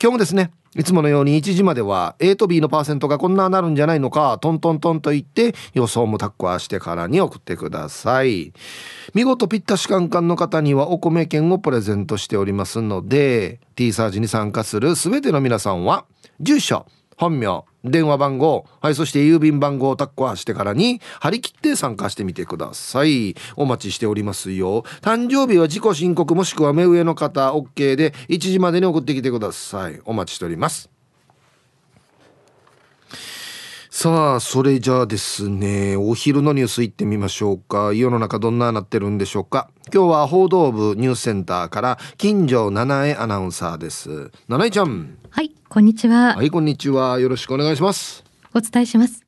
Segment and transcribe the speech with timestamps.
[0.00, 8.52] 今日もですねいつものように1時までは A と B のパーセントがこんななるんじゃないのかトントントンと言って予想もタッコアしてからに送ってください。
[9.14, 16.04] 見事ぴったしカンカンの方にはお米券をプレゼントしておりますので T サージに参加する全ての皆さんは
[16.40, 16.86] 住所
[17.18, 23.34] 本名電話番号はいそして郵便番号をタッコアしてからに張り切って参加してみてください。
[23.56, 24.84] お待ちしておりますよ。
[25.02, 30.00] 誕生日は自己申告もしくは目上の方 OK で1時までに送ってきてください。
[30.04, 30.90] お待ちしております。
[33.90, 37.92] さあそれじゃあですねお昼のニュース行ってみましょうか。
[37.92, 39.70] 世の中どんななってるんでしょうか。
[39.92, 44.30] 今日は報道部ニュースセンターから金城七重アナウンサーです。
[44.46, 45.18] 七重ちゃん。
[45.38, 46.34] はいこんにちは。
[46.34, 47.20] はいこんにちは。
[47.20, 48.24] よろしくお願いします。
[48.52, 49.24] お伝えします。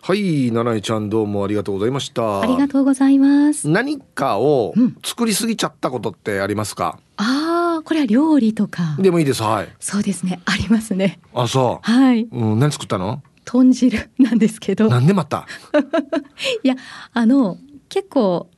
[0.00, 2.42] はい七重ちゃんどうもありがとうございました。
[2.42, 3.68] ありがとうございます。
[3.68, 4.72] 何かを
[5.04, 8.94] 作りすぎちゃったことってありますか、うん、ああこれは料理とか。
[9.00, 9.42] でもいいです。
[9.42, 9.68] はい。
[9.80, 10.40] そうですね。
[10.44, 11.18] ありますね。
[11.34, 11.90] あそう。
[11.90, 13.20] はい、うん、何作ったの？
[13.44, 14.88] 豚汁なんですけど。
[14.88, 15.48] なんでまた？
[16.62, 16.76] いや
[17.12, 18.48] あの結構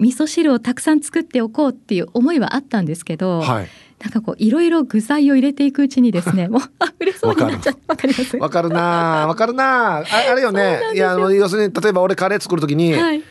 [0.00, 3.68] 味噌汁をたくさん作っておこうっていう思いはあったんですけど、はい、
[4.00, 8.80] なんかこういろいろ具材を入れていくうちにですね もう溢れそうになっちゃってわかりますわかるな。
[9.28, 9.98] わかるな。
[9.98, 10.80] ああれよね。
[10.94, 13.22] いやあの要するに例えば俺カレー作る時に、はい、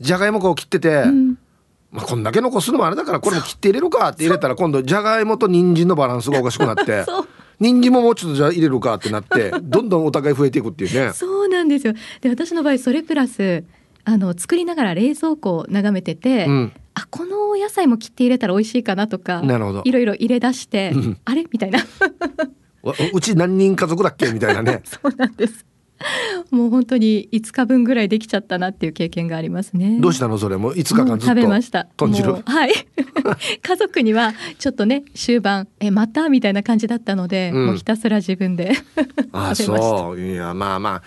[0.00, 1.38] じゃがいもこう切ってて、うん。
[1.92, 7.04] まあ、こんだけ残すのもあれだからこれも切って入れるかって入れたら今度じゃがいもと人参のバランスがおかしくなって
[7.58, 11.12] 人参ももうちょっとじゃあ入れるかってなって どんどんお互い増えていくっていうね。
[11.12, 11.94] そうなんですよ。
[12.20, 13.64] で私の場合それプラス
[14.04, 19.82] あの作りながら冷蔵庫を眺めてて、うん、あこのお野菜も切って入れたら美味しいかなとかなるほど。
[19.84, 20.92] いろいろ入れ出して、
[21.24, 21.44] あれ？
[21.50, 21.80] みたいな。
[23.12, 24.32] うち何人家族だっけ？
[24.32, 24.80] みたいなね。
[24.88, 25.66] そうなんです
[26.50, 29.98] もう本当に5日分ぐらいできちゃったなっていう経験がありますね。
[30.00, 30.56] どうしたのそれ？
[30.56, 31.86] も5日間ずっと食べました。
[31.96, 32.32] 豚汁。
[32.44, 32.72] はい。
[33.62, 38.72] 家族にはちょっとね終盤えまたみたいな感じだったので、うん、もうひたすら自分で
[39.32, 41.02] あそういやまあま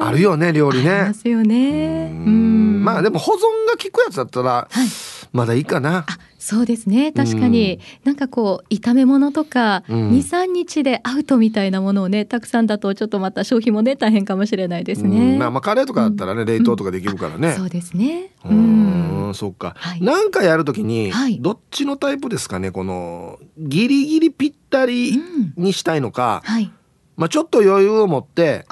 [0.00, 0.90] あ、あるよね料理ね。
[0.90, 2.10] ありますよね。
[2.12, 3.36] うんまあでも保存
[3.68, 4.88] が効くやつだったら、はい、
[5.32, 6.06] まだいいかな。
[6.38, 7.12] あそうですね。
[7.12, 15.32] 確かに、うん、なんかこう炒め物とか、うん、23日でアウトみたいなものをねたくさんだとちょっとまた消費もね大変かもしれないですね。
[15.32, 17.54] うん、まあ、まあカレーとかだったらね、冷凍とかできるからね。
[17.54, 18.30] そうですね。
[18.44, 19.74] うん、そっか。
[19.76, 22.70] はい、なんかやるときに、はい、どっちのタイプですかね？
[22.70, 25.20] このギリギリぴったり
[25.56, 26.70] にしたいのか、はい、
[27.16, 28.64] まあちょっと余裕を持って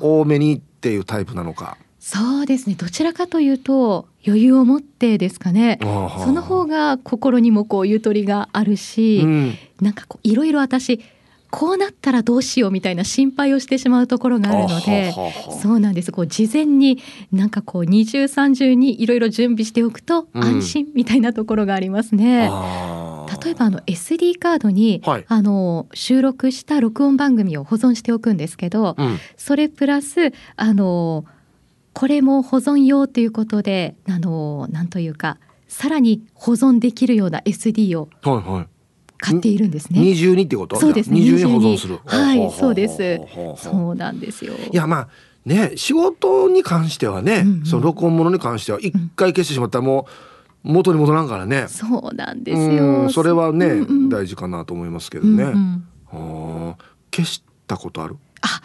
[0.00, 1.76] 多めにっていうタイプなのか。
[2.00, 2.74] そうですね。
[2.76, 5.78] どちらかというと余裕を持ってですかね。
[5.82, 11.00] その方が心にもこうゆとりがあるし、うん、なんかこういろいろ私
[11.50, 15.12] こうなったらどうしようみたいな心配をしてしまうところがあるので
[15.60, 16.10] そうなんです。
[16.10, 17.02] こう事前に
[17.32, 22.48] なんかこう二重三重にいろいろ準備しておくと安心みたいなところがありますね。
[22.48, 31.26] うん、例えばあの SD カードに、はい、あの収録した録音番組を保存しておくんですけど、うん、それプラスあの
[31.92, 38.08] これも保存用ということであのなんというかさらに保存できるような SD を
[39.18, 40.00] 買っているんですね。
[40.00, 40.76] 二重にってこと？
[40.76, 41.20] そうですね。
[41.20, 41.98] 二重に保存する。
[42.04, 43.20] はい、そうです。
[43.56, 44.54] そうなんですよ。
[44.72, 45.08] いやまあ
[45.44, 50.06] ね仕事に関してはね、うんうん、その録音ものに関しては一回消してしまったらも
[50.64, 51.66] う元に戻らんからね。
[51.68, 53.10] そうなんですよ。
[53.10, 55.44] それはね、うんうん、大事かなと思いますけどね。
[55.44, 56.16] うんう
[56.70, 56.74] ん、
[57.14, 58.16] 消したことある？
[58.42, 58.60] あ、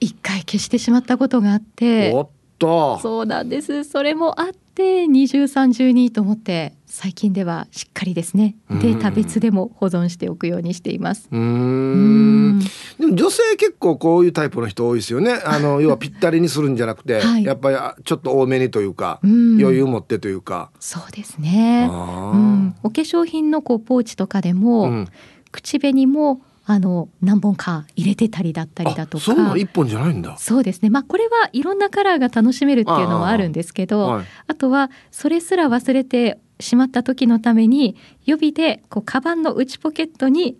[0.00, 2.12] 一回消してしまったことがあって。
[2.14, 2.28] おっ
[2.64, 2.98] と。
[3.00, 3.84] そうなんです。
[3.84, 8.56] それもあって二重三重にと思って最近ではしっかりですね。
[8.70, 11.28] データ別でも保存しておくようにしています。
[11.30, 12.60] うん。
[12.98, 15.34] でも女性結構こういうタイプの人多いですよね。
[15.44, 20.70] あの要はぴったりにするんじゃなくて、はい、やっぱりちょっと多めにというか余裕持ってというか。
[20.80, 21.88] そうですね。
[21.90, 22.74] うん。
[22.82, 25.08] お化粧品のこうポーチとかでも、うん、
[25.52, 40.56] 口紅もあの何本か入れてたりだったりだとかそう本じゃないんだそうですねまあこれはいろんなカラーが楽しめるっていうのはあるんですけどあ,、はい、あとはそれすら忘れてしまった時のために予備でこうカバンの内ポケットに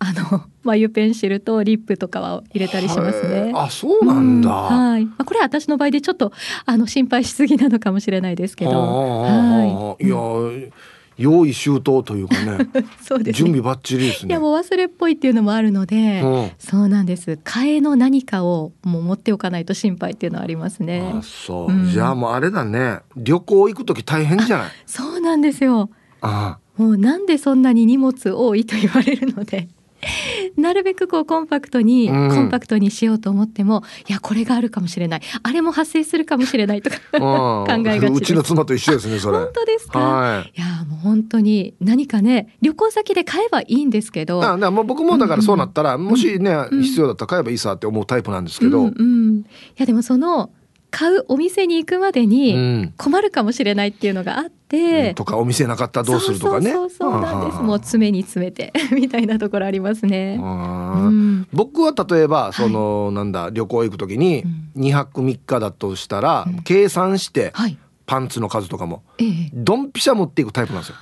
[0.00, 3.52] あの 眉ペンシルとリップとかは入れたりしますね。
[3.54, 4.50] あ、そうなんだ。
[4.50, 5.04] うん、はい。
[5.04, 6.32] まあこれは私の場合でちょっと
[6.64, 8.70] あの心配しすぎなのかもしれないですけど。
[8.70, 10.04] はい。
[10.04, 10.16] いや。
[10.16, 10.72] うん
[11.16, 12.68] 用意周到というかね。
[13.00, 14.30] そうです、ね、準備ばっちりですね。
[14.30, 17.38] いやもう忘れっぽいっていうのもあるので、うん、そうなんです。
[17.44, 21.12] 替えの何かをもう持っておかないと心配っていうのはありますね。
[21.14, 23.00] あそう、うん、じゃあもうあれだね。
[23.16, 24.70] 旅行行く時大変じゃない？
[24.86, 25.90] そうなんですよ。
[26.20, 26.58] あ。
[26.76, 29.68] もうなんでそんなに荷物多いと言われるので
[30.56, 35.20] なるべくこうコンパクトに、うん、コンパクトにしようと思ってもいやこれがあるかもしれない。
[35.42, 39.38] あれも発生するかもしれないとか 考えがちうちの妻と一緒ですねそれ。
[39.38, 49.44] 本当ですか、はい、いやもう本当に何かね旅行先で買えばいいんですけどあもう僕もだからそうなったら、うんうん、もしね、うん、必要だったら買えばいいさって思うタイプなんですけど、うんうん、い
[49.76, 50.50] やでもその
[50.94, 56.70] 買うお店に行くまでに困るかもしれないっていうのがあって、うん、とかお店なかったらどうするとかね。
[56.70, 57.62] そうそうなんです。
[57.62, 64.44] もう詰めに詰めて みたいなところありますね、うん、僕は例えばその、はい、なんだ旅行行く時に
[64.76, 67.76] 2泊3日だとしたら、うん、計算して、はい、
[68.06, 70.96] パンツの数とかも、ええ、ドンピシャ持っていくタイプなんですよ。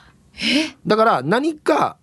[0.86, 1.98] だから何か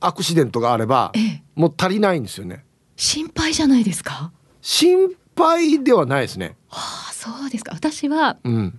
[0.00, 2.66] アクシデントがあれば、え、もう足りないんですよね。
[2.94, 4.32] 心配じゃないですか？
[4.60, 6.56] 心配ではないですね。
[6.68, 7.72] はあそうですか。
[7.72, 8.78] 私は、うん、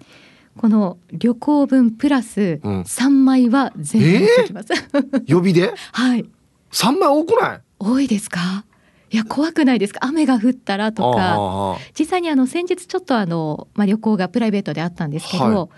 [0.58, 5.74] この旅行分プラス三枚は全部持ってきます、えー、予備で？
[5.94, 6.26] はい。
[6.72, 7.62] 三枚多くない？
[7.80, 8.66] 多いですか？
[9.12, 10.00] いや怖くないですか？
[10.04, 11.78] 雨が降ったらとか。
[11.98, 15.70] 実際にあの先日ちょっとあの、まあ、旅行がプライベートであったんですけど、はい、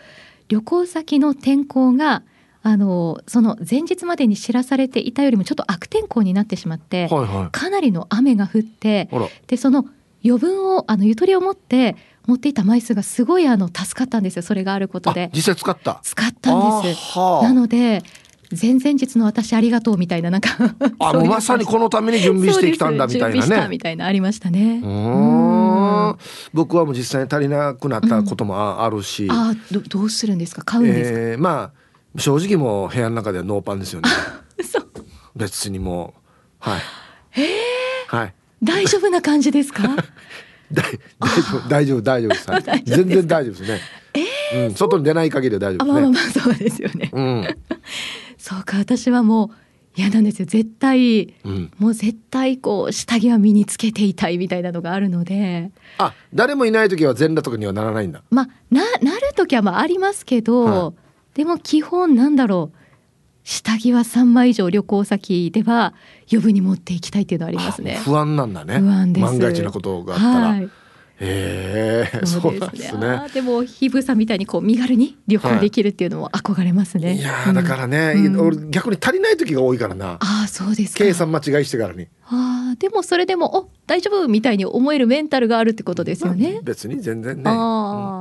[0.47, 2.23] 旅行先の天候が
[2.63, 9.07] あのその前日までに知らされていたよりもちょっと悪天候になってしまって、はいはい、かなりの雨が降って
[9.45, 9.85] でその
[10.23, 11.95] 余分をあのゆとりを持って
[12.27, 14.41] 持っていた枚数がすごいあの助かったんですよ。
[14.41, 15.29] それがあることで。
[15.33, 15.99] 実際使った。
[16.03, 17.17] 使ったんです。
[17.17, 18.03] なので
[18.51, 20.49] 前々日の私ありがとうみたいななんか
[20.99, 23.67] あもうまさにこのために準備してきたんだみたいなね。
[23.69, 24.81] みたいなありましたね
[26.53, 30.61] 僕はもう実際に足りなくなったこともあるし、うん、あどどうするんですか？
[30.63, 31.71] 買うんですか、えー、ま
[32.15, 34.09] あ正直もう部屋の中ではノーパンですよね。
[35.35, 36.13] 別にも
[36.65, 36.69] う。
[36.69, 36.81] はい。
[37.37, 38.33] えー、はい。
[38.63, 39.83] 大丈夫な感じですか？
[40.71, 42.47] 大丈夫大丈夫大丈夫です、
[42.85, 43.79] 全然大丈夫ですね。
[44.51, 46.01] えー、うん、外に出ない限りは大丈夫ですね。
[46.01, 47.09] まあまあそうですよね。
[47.11, 47.47] うん、
[48.37, 49.49] そうか私はもう
[49.95, 50.45] 嫌なんですよ。
[50.45, 55.71] 絶対、うん、もう絶対こう下着は身につけていたいみたいなのがあるので。
[55.97, 58.23] あ誰もいない時は全裸とかにはならないんだ。
[58.29, 60.93] まあななる時はまあありますけど、は
[61.33, 62.77] い、でも基本なんだろう。
[63.45, 65.93] 下着は3枚以上旅行先では
[66.31, 70.69] 余分に持っていきたいっていうのはありますね不安なんだね不安です万が一なことがあったら、はい
[71.17, 73.29] へえ、そうですね。
[73.33, 77.07] でもひぶさんみたいにこう身軽に旅行できるっていうのも憧れますね。
[77.07, 80.17] はい、いやだからね、うん、俺逆に足りない時が多いからな。
[80.19, 82.07] あそうです計算間違いしてからに。
[82.25, 86.53] あでもそれでもお大丈夫みたいに思えるメンタルがあるってことですよね。
[86.53, 87.53] まあ、別に全然ね、う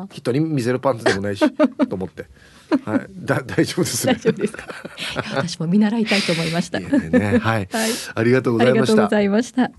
[0.05, 1.51] ん、人に見せるパンツでもないし
[1.89, 2.27] と思って。
[2.85, 4.67] はい、だ 大丈夫です、ね、大丈夫ですか？
[5.35, 6.81] 私も見習いたいと思いました。
[6.81, 7.69] ね、はい、はい、
[8.15, 9.03] ありがとうございました。
[9.03, 9.71] ございました。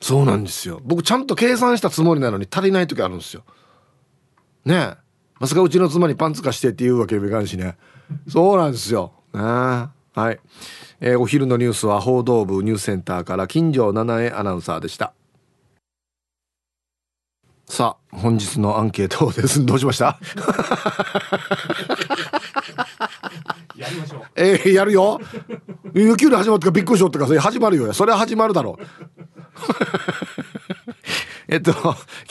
[0.00, 0.80] そうなんですよ。
[0.84, 3.44] 僕ちゃんと計算したつもりなのに足りない時あるんですよ。
[4.64, 4.96] ねえ、
[5.40, 7.76] まさかうちの妻にパンツ貸してって言うわけにもいかんしね。
[8.28, 9.12] そうなんですよ。
[9.34, 10.40] ねはい。
[11.00, 15.12] えー、お昼のニュースは報道部ニュースセンターから金城七重アナウンサーでした。
[17.68, 19.64] さあ本日のアンケートです。
[19.66, 20.18] どうしました？
[23.76, 24.22] やりましょう。
[24.34, 25.20] えー、やるよ。
[25.94, 27.92] 急に始まったからびっくりしようってかそれ始まるよ。
[27.92, 28.78] それは始まるだろ。
[28.80, 28.84] う
[31.48, 31.72] えっと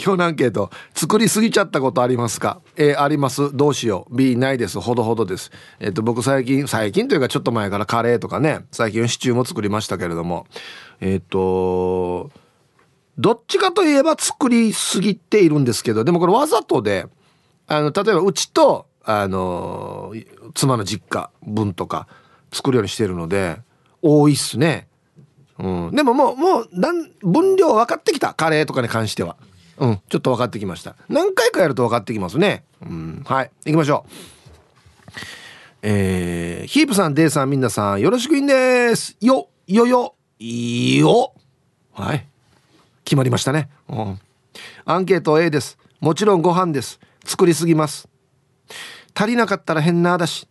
[0.04, 0.72] 今日のアンケート。
[0.96, 3.56] 作りすぎちゃったことありますか？A あります。
[3.56, 4.16] どうしよう。
[4.18, 4.80] B ないです。
[4.80, 5.52] ほどほどです。
[5.80, 10.48] えっと僕最近最近というかちょっと前からカレーとかね最近シチューも作りましたけれども。
[11.00, 12.32] えっと
[13.18, 17.08] どっちかといえば作りすぎているんですけどでもこれわざとで
[17.68, 20.14] あの例えばうちとあの
[20.54, 22.08] 妻の実家分とか
[22.52, 23.58] 作るようにしてるので
[24.02, 24.88] 多いっすね。
[25.60, 26.70] うん、でももうもう
[27.24, 29.38] 分量分かってきたカレーとかに関しては。
[29.80, 30.96] うん、ちょっと分かってきました。
[31.08, 32.64] 何回かやると分かってきますね。
[32.82, 34.12] うん、はい、行きましょう。
[35.84, 39.16] えー、ヒープさん、デイさん、みんなさん、よろしくいんです。
[39.22, 41.34] よ、よよ、よ。
[41.94, 42.28] はい。
[43.08, 44.20] 決まりましたね、うん、
[44.84, 45.78] アンケート A です。
[46.02, 47.00] もちろんご飯です。
[47.24, 48.10] 作りすぎます。
[49.16, 50.46] 足りなかったら変なだし。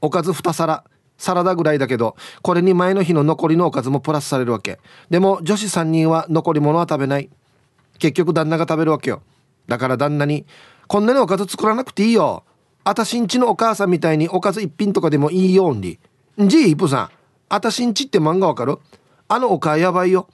[0.00, 0.84] おかず2皿。
[1.18, 4.80] サラダぐらいだけどこれに前の日の残りのおかずもプラスされるわけ。
[5.10, 7.28] でも女子3人は残り物は食べない。
[7.98, 9.20] 結局旦那が食べるわけよ。
[9.66, 10.46] だから旦那に
[10.88, 12.42] 「こんなにおかず作らなくていいよ。
[12.84, 15.98] あたしんちのお母さんみたいにおかず一品とかでもいいよんり
[16.38, 17.10] じいイプさん。
[17.50, 18.78] あたしんちって漫画わかる？
[19.28, 20.26] あのおかやばいよ。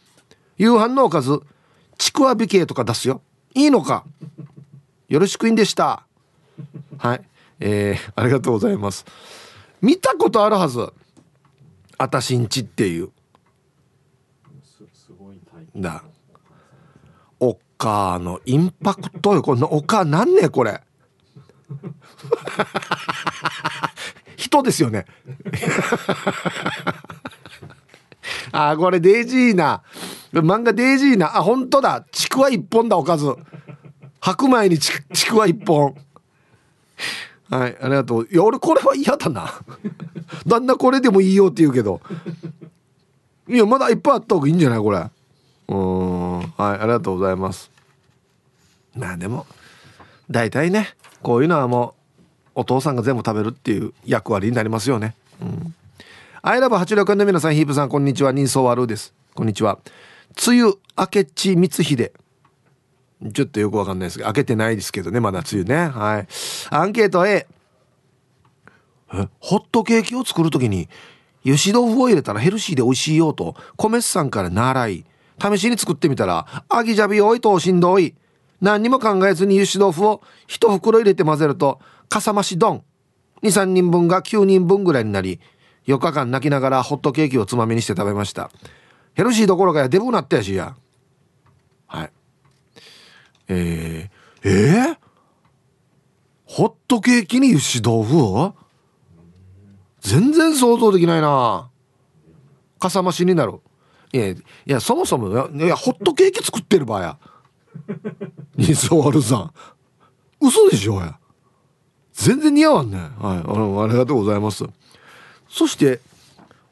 [0.57, 1.40] 夕飯のおかず。
[1.98, 3.22] ちくわび系とか出すよ。
[3.54, 4.04] いいのか。
[5.08, 6.06] よろしくいんでした。
[6.98, 7.22] はい。
[7.60, 9.04] えー、ありがとうございます。
[9.80, 10.92] 見たことあるはず。
[11.98, 13.10] あたしんちっていう。
[15.76, 16.04] だ。
[17.40, 19.42] おかのインパクトよ。
[19.42, 20.80] このおかなんねこれ。
[24.36, 25.06] 人ですよね
[28.56, 29.82] あこれデイジーな。
[30.32, 31.37] 漫画デイジーな。
[31.37, 32.06] あ本当だ。
[32.12, 33.26] ちくわ一本だおかず。
[34.20, 34.92] 白米にち
[35.26, 35.96] くわ一本。
[37.50, 38.28] はいありがとう。
[38.30, 39.52] いや俺これは嫌だな。
[40.46, 42.00] 旦那これでもいいよって言うけど。
[43.49, 45.04] いやまだいっぱいあった方がいいんじゃないこれ。
[45.68, 46.38] うん。
[46.38, 47.73] はいありがとうございます。
[48.96, 49.46] まあでも
[50.30, 51.96] 大体ねこういうのはも
[52.54, 55.16] うお父さんが全部食べるっていう役割になりますよね。
[55.42, 55.75] うん。
[56.46, 58.30] アイラブ八六の皆さんヒープさんこんにちは。
[58.30, 59.14] 人相悪です。
[59.32, 59.78] こんにちは。
[60.46, 62.12] 梅雨明けち光秀。
[63.32, 64.26] ちょっとよくわかんないですけど。
[64.26, 65.88] 開けてないですけどねまだ梅雨ね。
[65.88, 66.28] はい。
[66.68, 67.46] アンケート A
[69.40, 70.90] ホットケーキを作る時に
[71.46, 75.06] 油脂豆腐を入れたらヘルシーで美味しいよと米津さんから習い。
[75.40, 78.14] 試しに作ってみたらアギジャビ多いとしんどい。
[78.60, 82.84] 何にも考えずに油脂豆腐を一袋入れて混ぜるとかさ増し丼。
[83.42, 85.40] 23人分が9人分ぐらいになり
[85.87, 88.50] 4日間泣きながらホットケーキをつまみにして食べました。
[89.14, 90.76] ヘルシーどころかやデブなったやしや。
[91.87, 92.11] はい。
[93.49, 94.97] えー、えー、
[96.47, 98.55] ホットケーキに油脂豆腐
[100.00, 101.71] 全然想像できないな。
[102.79, 103.61] かさ増しになる。
[104.12, 104.37] いやい
[104.67, 107.19] やそもそもいやホットケーキ作ってる場合や。
[108.57, 109.53] ニスワルさん。
[110.41, 111.19] 嘘でしょや。
[112.12, 113.11] 全然似合わんねはい。
[113.38, 114.64] あありがとうございます。
[115.54, 116.00] そして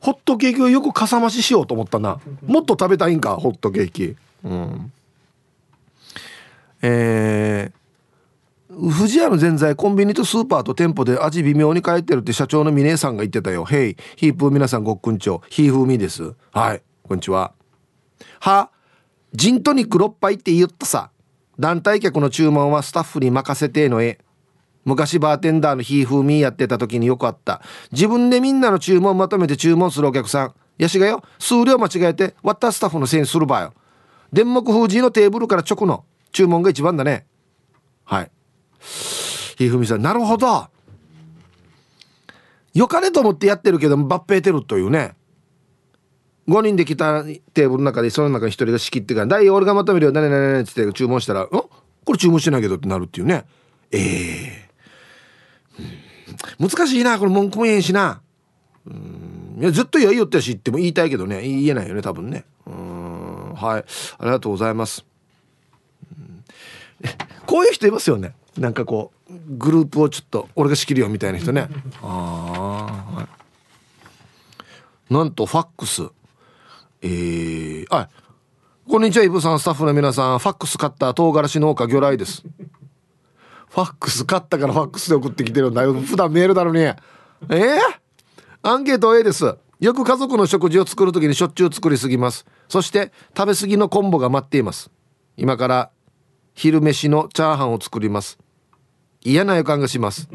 [0.00, 2.20] ホットケーキをよくかさ増ししようと思ったな。
[2.44, 4.16] もっと食べたいんかホットケーキ。
[4.42, 4.92] うん。
[6.82, 15.42] えー、藤屋のぜんざいコンビニとスーパーと店舗で味微妙に変えてるって社長の峰さんが言ってたよ「ヘイヒープー皆さんごっくんちょ。
[15.48, 16.34] ヒーフーミーです。
[16.50, 16.82] はい。
[17.04, 17.52] こんにちは。
[18.40, 18.68] は
[19.32, 21.12] ジントニック6杯って言ったさ。
[21.60, 24.18] 団体客の注文はスタッフに任せてのえ
[24.84, 27.62] 昔バーテンダーのヒーフーミーやってた時によくあった。
[27.92, 30.54] 自分でみんなの注文まとめて注文するお客さん。
[30.78, 33.74] やしがよ数量間違えて割ったスタッフのせいにする場合よ。
[34.32, 37.26] 電木封じのテーブルから直の注文が一番だね。
[38.04, 38.30] はい。
[39.56, 40.66] ひふみさんなるほど。
[42.74, 45.14] よかれと思ってやってるけど抜兵てるというね。
[46.48, 50.12] 5人で来たテーブルの中でその中に1人が仕切ってから「大俺がまとめるよ。
[50.12, 51.70] 何々何々」って注文したら「んこ
[52.08, 53.44] れ注文してないけど」ってなるっていうね。
[53.92, 54.51] ええー、
[56.58, 58.20] 難しいなこれ文句も言えんしな。
[58.86, 59.58] うん。
[59.60, 61.42] いやずっといやいよってし言っても言いたいけどね。
[61.42, 62.44] 言えないよね多分ね。
[62.66, 63.54] うん。
[63.54, 63.84] はい。
[64.18, 65.04] ありがとうございます。
[66.12, 67.06] う
[67.46, 68.34] こういう人いますよね。
[68.58, 71.68] なんかこうグループをちょっと俺が仕切るよみたいな人ね。
[72.02, 73.28] ああ、は
[75.10, 76.02] い、なんとファックス。
[77.02, 78.08] えー、あ
[78.88, 80.38] こんにちはイブさんスタッフの皆さん。
[80.38, 82.44] ファックス買った唐辛子農家魚雷です。
[83.72, 85.94] ファックス買ったからファックスで送ってきてるんだよ。
[85.94, 86.80] 普段メールだろうに。
[86.80, 87.78] えー、
[88.60, 89.56] アンケート A です。
[89.80, 92.44] よく家族の食事を作る時にしょっちゅう作りすぎます。
[92.68, 94.90] そして食べ過ぎのコンボが待っています。
[95.38, 95.90] 今から
[96.54, 98.38] 昼飯のチャーハンを作ります。
[99.22, 100.28] 嫌な予感がします。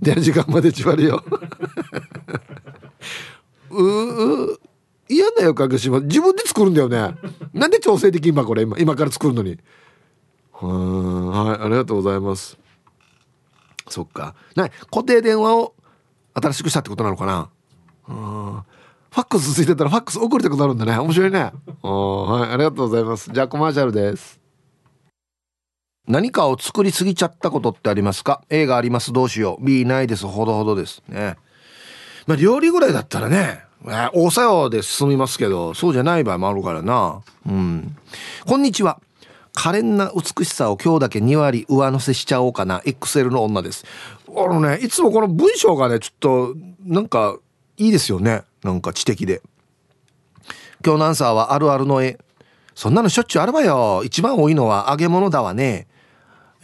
[0.00, 1.24] 出る時間までちわるよ。
[3.70, 4.60] うう
[5.08, 6.04] 嫌な予感がします。
[6.04, 7.16] 自分で作るんだよね。
[7.52, 9.58] なんで調整できんばこれ今今から作るのに。
[10.52, 12.56] はいありがとうございます。
[13.88, 14.34] そっか。
[14.54, 15.74] な固定電話を
[16.34, 17.48] 新しくしたってことなのかな。
[18.08, 18.62] うん。
[19.10, 20.98] ファックスついてたらファックス送りたくなるんだね。
[20.98, 21.38] 面白いね。
[21.40, 23.30] はいありがとうございます。
[23.32, 24.40] じゃあコマーシャルです。
[26.06, 29.12] 何かを作りすぎちゃったことってありますか？A があります？
[29.12, 29.64] どうしよう。
[29.64, 30.26] B ないです。
[30.26, 31.02] ほどほどです。
[31.08, 31.36] ね。
[32.26, 33.64] まあ料理ぐらいだったらね。
[33.84, 37.22] 大作用で進みますけどそうじゃない場合もあるからな。
[37.46, 37.96] うん。
[38.44, 39.00] こんにちは。
[39.56, 42.80] 可憐な美しさを今日だけ2割上乗せしちゃおうかな。
[42.80, 43.86] XL の女です。
[44.28, 47.38] あのねいつもこの文章がねちょっとなんか
[47.78, 48.42] いいですよね。
[48.62, 49.40] なんか知的で。
[50.84, 52.18] 今日のアンサーはあるあるの絵。
[52.74, 54.02] そんなのしょっちゅうあるわよ。
[54.04, 55.86] 一番多いのは揚げ物だわね。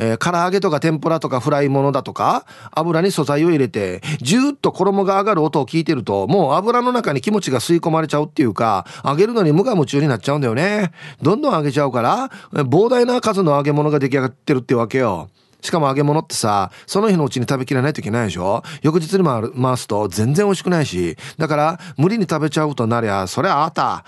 [0.03, 10.91] えー、唐揚げとか天ぷらとかフライものだとか油に素材を入れてジューッと衣が上がる音を聞いてるともう油の中に気持ちが吸い込まれちゃうっていうか揚げるのに無我夢中になっちゃうんだよね
[11.23, 15.31] どんどん揚げちゃうから膨大な数の揚げ物が出来上がってるってわけよ
[15.61, 21.17] しかも揚げ物ってさ、その日のうちに食べきらないといけないでしょ翌日に回回すと全然美味しくないし。
[21.39, 24.05] だから、無理に食べちゃうとなりゃ、そりゃあた。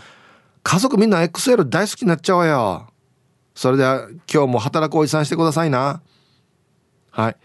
[0.64, 2.93] 家族みんな XL 大好きになっちゃうわよ。
[3.54, 6.02] それでは今日も働くおじさんしてくださいな。
[7.10, 7.36] はい。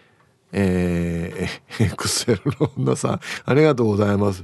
[0.51, 4.43] えー、XL の女さん、ありがとうございます。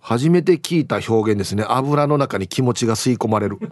[0.00, 1.64] 初めて聞いた表現ですね。
[1.66, 3.58] 油の中に気持ちが吸い込まれる。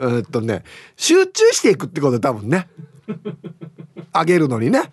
[0.00, 0.64] えっとね
[0.96, 2.68] 集中していくってこと多分ね
[4.12, 4.92] あげるのにね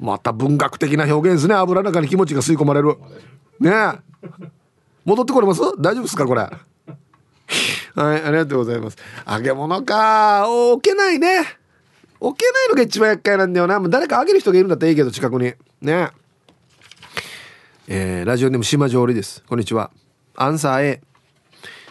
[0.00, 2.96] また文学的な表現ですね油の中に気持ちが吸い込まれる
[3.60, 3.70] ね
[5.04, 5.60] 戻ってこれます？
[5.78, 6.42] 大丈夫ですかこれ？
[7.94, 8.96] はいありがとうございます。
[9.30, 10.46] 揚げ物か。
[10.48, 11.42] 置けないね。
[12.20, 13.78] 置けないのが一番厄介なんだよな。
[13.78, 15.52] もう誰かあげる人がいるんだったらいいけど近くに。
[15.82, 16.10] ね。
[17.86, 19.44] えー、ラジオネーム島上りです。
[19.46, 19.90] こんにちは。
[20.36, 21.02] アンサー A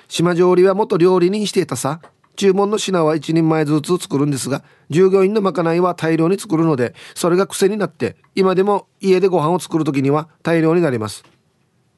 [0.07, 2.01] 島上りは元料理人していたさ。
[2.35, 11.23] 注文の品は一人前ずつ作るんですが従業員のまかないは大量に作るのでそれが癖になって今でも家でご飯を作る時には大量になります。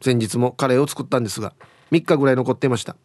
[0.06, 1.54] 先日もカレーを作ったんですが
[1.92, 2.96] 3日ぐらい残っていました、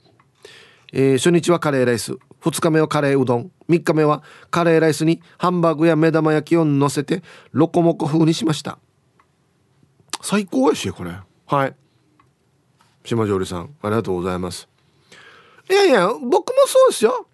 [0.93, 8.79] えー、初日はカレーライス2日目はカレーうどん3日目はカレーライスにハンバーグや目玉焼きを乗せてロコモコ風にしました。
[10.23, 11.13] 最高やしこれ。
[11.47, 11.75] はい。
[13.05, 14.69] 島上里さんありがとうございます。
[15.71, 17.27] いやいや僕もそうですよ。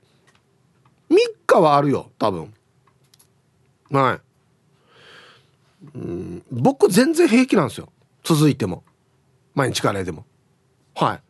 [1.11, 2.53] 3日はあるよ多分。
[3.91, 4.21] はい。
[5.95, 7.89] うん僕全然平気なんですよ。
[8.23, 8.85] 続いても
[9.57, 10.25] 毎日カレーでも。
[10.95, 11.21] はい。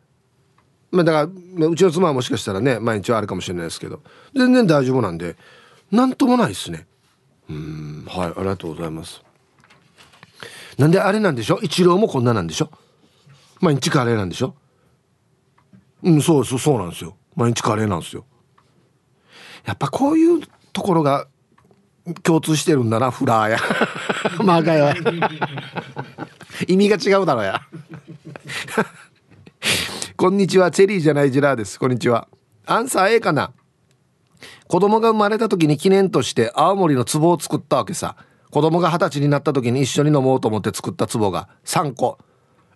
[0.91, 4.03] まあだからうちの妻はもしかしたらね毎日はあるかもしれないですけど。
[4.35, 5.35] 全然大丈夫なんで
[5.91, 6.85] 何ともないですね。
[7.49, 9.23] うんはいありがとうございます。
[10.77, 11.59] なんであれなんでしょ？
[11.63, 12.69] 一郎もこんななんでしょ？
[13.61, 14.53] 毎日カレーなんでしょ？
[16.03, 17.15] うんそうそうそうなんですよ。
[17.35, 18.25] 毎日カレーなんですよ。
[19.65, 20.43] やっぱこういう
[20.73, 21.27] ところが
[22.23, 23.59] 共通してるんだなフラーや。
[24.43, 24.93] まあかよ
[26.67, 27.61] 意味が違うだろや。
[30.15, 31.79] こんにちはチェリーじゃないジラーです。
[31.79, 32.27] こんにちは。
[32.65, 33.51] アンサー A かな？
[34.67, 38.15] 子供が生まれた時に記念として青森の壺を作ったわけさ。
[38.49, 42.17] 子供が二十歳になった時に一緒に飲もうと思って作った壺が3個。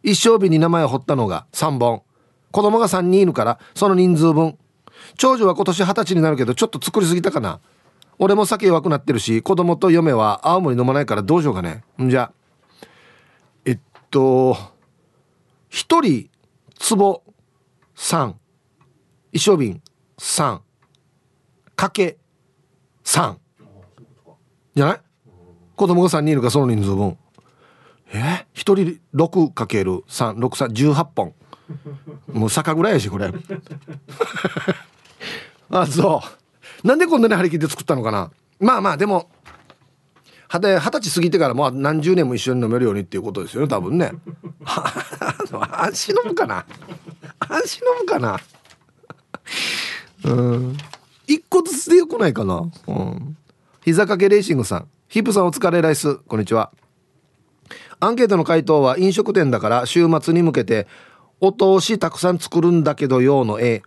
[0.04, 2.04] 一生日に名前を彫ったのが3本。
[2.52, 4.58] 子供が3人いるからその人数分。
[5.18, 7.60] 長女は今年二十歳になるけどちょっと作りすぎたかな。
[8.20, 11.84] 俺も酒弱くなってるし子供と嫁は青森飲まないからどうしようかね。
[12.02, 12.32] んじゃ。
[13.66, 13.80] えっ
[14.12, 14.58] と
[15.72, 16.30] 1人
[16.98, 17.24] 壺
[17.96, 18.34] 3
[19.32, 19.82] 一升瓶
[20.18, 20.60] 3
[21.76, 22.18] かけ
[23.04, 23.38] 3
[24.76, 25.00] じゃない？
[25.76, 27.18] 子供が3人いるからその人数分。
[28.14, 28.46] え？
[28.54, 31.34] ー、1人 6×36318 本。
[32.34, 33.32] もう坂ぐらいやしこれ。
[35.70, 36.22] あそ
[36.84, 36.88] う。
[36.88, 38.30] なんでこんなに張り切って作ったのかな？
[38.60, 39.30] まあまあでも
[40.50, 44.12] 二十歳過ぎてからもう何十年も一緒に飲めるようにっていうことですよね多分ね。
[45.60, 46.66] 安心飲むかな？
[47.40, 48.40] 安心飲むかな？
[50.26, 50.78] うん。
[51.28, 52.70] 一個ずつでよくないかな？
[52.88, 53.38] うん。
[53.84, 54.88] 膝掛けレーシングさん。
[55.08, 56.16] ヒップさんお疲れライス。
[56.16, 56.72] こんにちは。
[58.00, 60.88] アンケートの回答は飲食店だから週末に向けて
[61.40, 63.84] お通したくさん作るんだけどよの A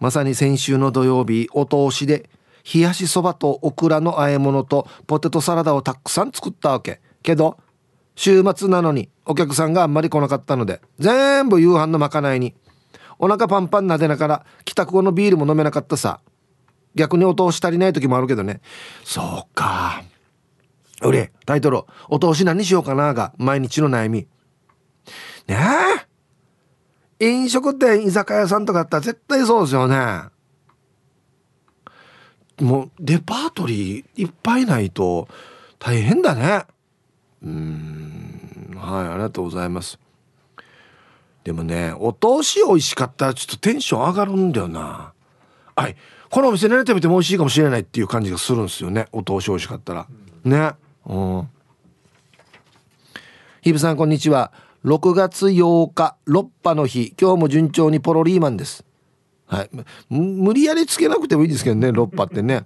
[0.00, 2.30] まさに先週の土曜日お通しで
[2.72, 7.00] 冷やしそばとオクラの和え物とポテトサラダをたくさん作ったわけ。
[7.22, 7.58] けど
[8.18, 12.52] 週末なのにお客さんがあんまり来なかったので全部夕飯のまかないに。
[13.20, 16.20] お腹パンパンなでながら帰宅後のビールも飲めなかったさ。
[16.96, 18.60] 逆にお通し足りない時もあるけどね。
[19.04, 20.02] そうか。
[21.00, 24.26] うれタイトル「お通し何しようかな」が毎日の悩み。
[25.46, 25.56] ね
[27.20, 27.24] え。
[27.24, 30.22] 飲食店居酒屋さんとかあったら絶対そうですよね。
[32.60, 35.28] もうレパートリーいっぱいないと
[35.78, 36.64] 大変だね。
[37.42, 38.74] うん。
[38.76, 39.98] はいありがとうございます。
[41.44, 45.12] でもねお通し美味しかったらちょっとテンション上がるんだよな。
[45.76, 45.96] はい
[46.30, 49.06] このお店何食べても美味しいかもしれないっていう感じがするんですよね。
[49.12, 50.06] お通し美味しかったら。
[50.44, 50.72] ね。
[51.06, 51.48] うん。
[53.62, 54.52] ひぶさんこんにちは。
[54.84, 57.14] 6月8日6波の日。
[57.20, 58.84] 今日も順調にポロリーマンです。
[59.46, 59.70] はい。
[60.10, 62.62] 無理やりつけなくてもいいですけどね6波ってね。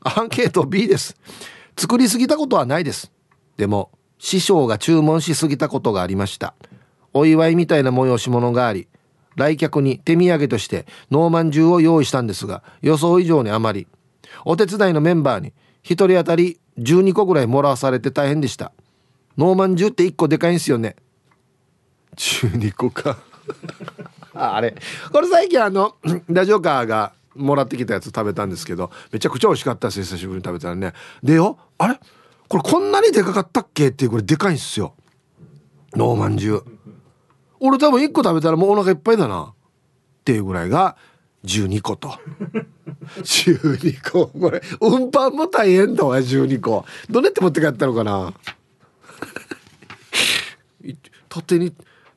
[0.00, 1.16] アンケート B です。
[1.76, 3.12] 作りすぎたことはないです
[3.60, 6.54] でも師匠が注文しすぎたことがありました。
[7.12, 8.88] お祝いみたいな催し物があり
[9.36, 13.86] 来客に手土産としてノーマンジュを用意したんですが予想以上に余り。
[14.46, 15.52] お手伝いのメンバーに
[15.84, 18.72] 1人当たり12個ぐらいもらわされて大変でした。
[19.36, 20.96] ノーマンジュって1個でかいんですよね。
[22.16, 23.18] 12個か。
[24.32, 24.74] あ あれ。
[25.12, 25.96] これ最近あの
[26.28, 30.94] ラジオカーがもらってきたやつ食べたんですけどめちゃくちゃ美味しかったです久しぶりに食べたらね。
[31.22, 32.00] でよあれ？
[32.50, 34.94] これこんなにでかかったっけっていうこれでかいんすよ。
[35.94, 36.64] ノーマンジュ
[37.60, 39.54] 俺多分1個食べたらもうお腹いっぱいだなっ
[40.24, 40.96] ていうぐらいが
[41.44, 42.18] 12個と。
[43.22, 44.26] 12個。
[44.26, 46.84] これ運搬も大変だわ12個。
[47.08, 48.34] どうやって持って帰ったのかな。
[51.28, 51.72] 縦に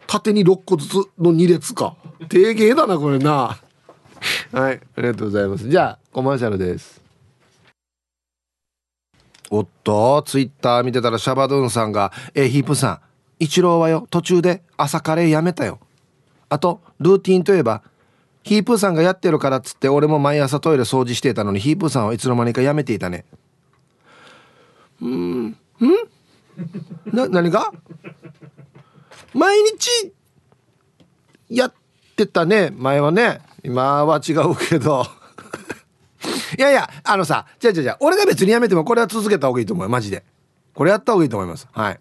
[0.07, 1.95] 縦に6個ずつの2列か。
[2.27, 3.59] 低芸だなこれな。
[4.51, 5.69] はいありがとうございます。
[5.69, 7.02] じゃあコマーシャルです
[9.55, 12.99] おっとツイッター見てたらシャバドゥンさんが「えヒープさん
[13.37, 15.77] 一郎はよ途中で朝カレーやめたよ」
[16.49, 17.83] あとルーティンといえば
[18.41, 23.25] ヒープーさんがやってるからっつって俺も毎朝トイレ掃除してたのにヒープーさんはいつの間にかやめていたね。
[24.99, 25.55] うんん？
[27.13, 27.71] な何が？
[29.35, 30.13] 毎日
[31.49, 31.73] やっ
[32.15, 33.39] てたね前はね。
[33.63, 35.05] 今は違うけど。
[36.57, 40.23] いやいやあのさじゃじゃじゃ俺が別にやめてもこれは続けた方がいいと思うマジで。
[40.73, 41.67] これやった方がいいと思います。
[41.71, 41.99] はい。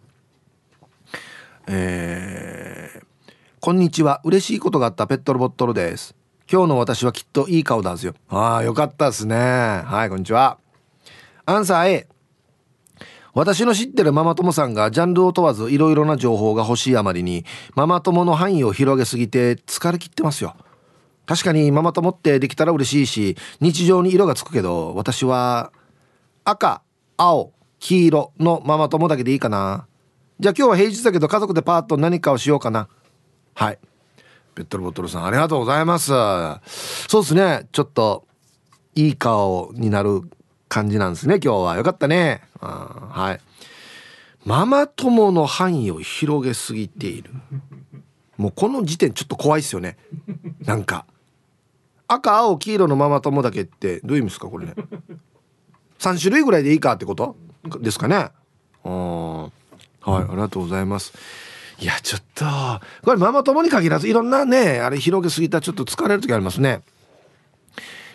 [1.68, 3.04] えー、
[3.60, 4.20] こんにちは。
[4.24, 6.14] 嬉しいことがあったペットロボットルです。
[6.50, 8.14] 今日の私はきっといい顔だんすよ。
[8.28, 9.36] ああよかったですね。
[9.36, 10.58] はいこんにちは。
[11.44, 12.08] アンサー A
[13.34, 20.54] 私の知ってるママ友さんがジャンルを問わずいろいろな情報が欲しいあまりにママ友の範囲を広げすぎて疲れ切ってますよ。
[21.26, 25.72] 確かにママ友ってできたら嬉しいし日常に色がつくけど私は
[26.44, 26.82] 赤
[27.16, 29.86] 青黄色のママ友だけでいいかな。
[30.38, 32.88] じゃあ今日は平日だけど家族でパーッと何かをしようかな。
[33.54, 33.78] はい。
[34.54, 36.12] ペットルボトルさんありがとうございます。
[37.08, 37.68] そうですね。
[37.72, 38.26] ちょっと
[38.94, 40.22] いい顔になる
[40.68, 41.76] 感じなんですね今日は。
[41.76, 42.42] よかったね。
[42.60, 44.48] はい。
[44.48, 47.30] ママ友の範囲を広げすぎている。
[48.36, 49.96] もうこの時点ちょっと怖いですよね。
[50.64, 51.06] なんか。
[52.08, 54.74] 赤青黄色のママ友だけってどういう意味ですかこれね？
[55.98, 57.36] 3種類ぐらいでいいかってこと？
[57.80, 58.30] ですかね？
[58.84, 59.50] うんはい
[60.04, 61.12] ありがとうございます。
[61.78, 62.44] いやちょっと
[63.04, 66.82] これママ友に限らずいろんなねあれ広げすぎたらちょっと疲れる時ありますね。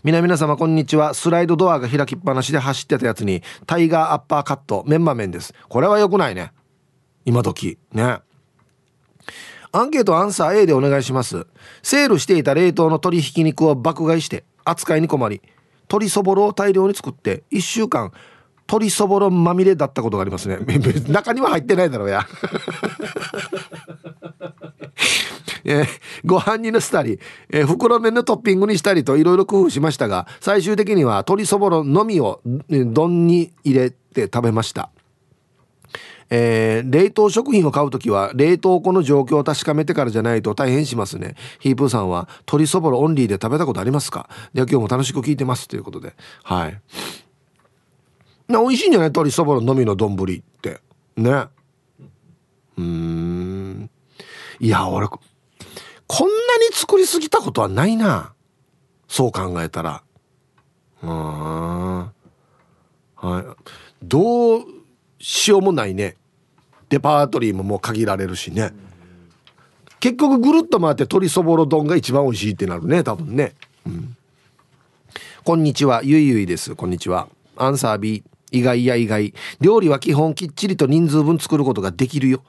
[0.03, 1.13] 皆皆様こんにちは。
[1.13, 5.53] スライドドアが開きっぱなしで走ってたやつにタイガーアッパーカットメンマ麺です。
[5.67, 6.53] これは良くないね。
[7.25, 7.77] 今時。
[7.91, 8.19] ね
[9.71, 11.45] アンケートアンサー A でお願いします。
[11.83, 15.41] セールしていた冷凍の鶏ひき肉を爆買いして扱いに困り
[15.83, 18.11] 鶏そぼろを大量に作って1週間
[18.67, 20.59] 鶏そぼろまみれだったことがありますね。
[21.07, 22.27] 中には入ってないだろうや。
[25.69, 25.87] えー、
[26.25, 34.91] ご飯にのせたり、えー、袋麺のトッピングにしたりといろいろ工夫しましたが最終的には鶏そぼろのみを丼に入れて食べました。
[36.29, 41.35] えー、冷凍食品を買う時は冷凍庫の状況を確かめてからじゃないと大変しますね。
[41.59, 44.29] ヒープーさんは鶏そぼろオンリーで食べたことありますか？
[44.53, 45.67] では今日も楽しく聞いてます。
[45.67, 46.15] ということで。
[46.43, 46.81] はい。
[48.47, 49.09] な美味しいんじゃない？
[49.09, 50.81] 鶏そぼろのみの丼って。
[51.15, 51.45] ね。
[52.77, 53.89] うん。
[54.59, 55.19] いや俺こ
[56.25, 56.33] んな
[56.69, 58.33] に作りすぎたことはないな。
[59.07, 60.03] そう考えたら。
[61.03, 61.09] うん
[61.99, 62.11] は
[63.21, 63.43] い。
[64.03, 64.63] どう
[65.29, 66.15] しようもないね。
[66.87, 68.71] デパートリーももう限られるしね。
[69.99, 73.53] 結局ぐるっと回って鶏そぼろ丼が一番美味しいってなるね多分ね、
[73.85, 74.15] うん、
[75.43, 76.01] こんにちは。
[76.01, 76.75] ゆいゆいです。
[76.75, 77.27] こんにちは。
[77.57, 79.33] アンサー B 意外や意外。
[79.59, 82.41] 料理は基本きっちりと人数分作ることができるよ。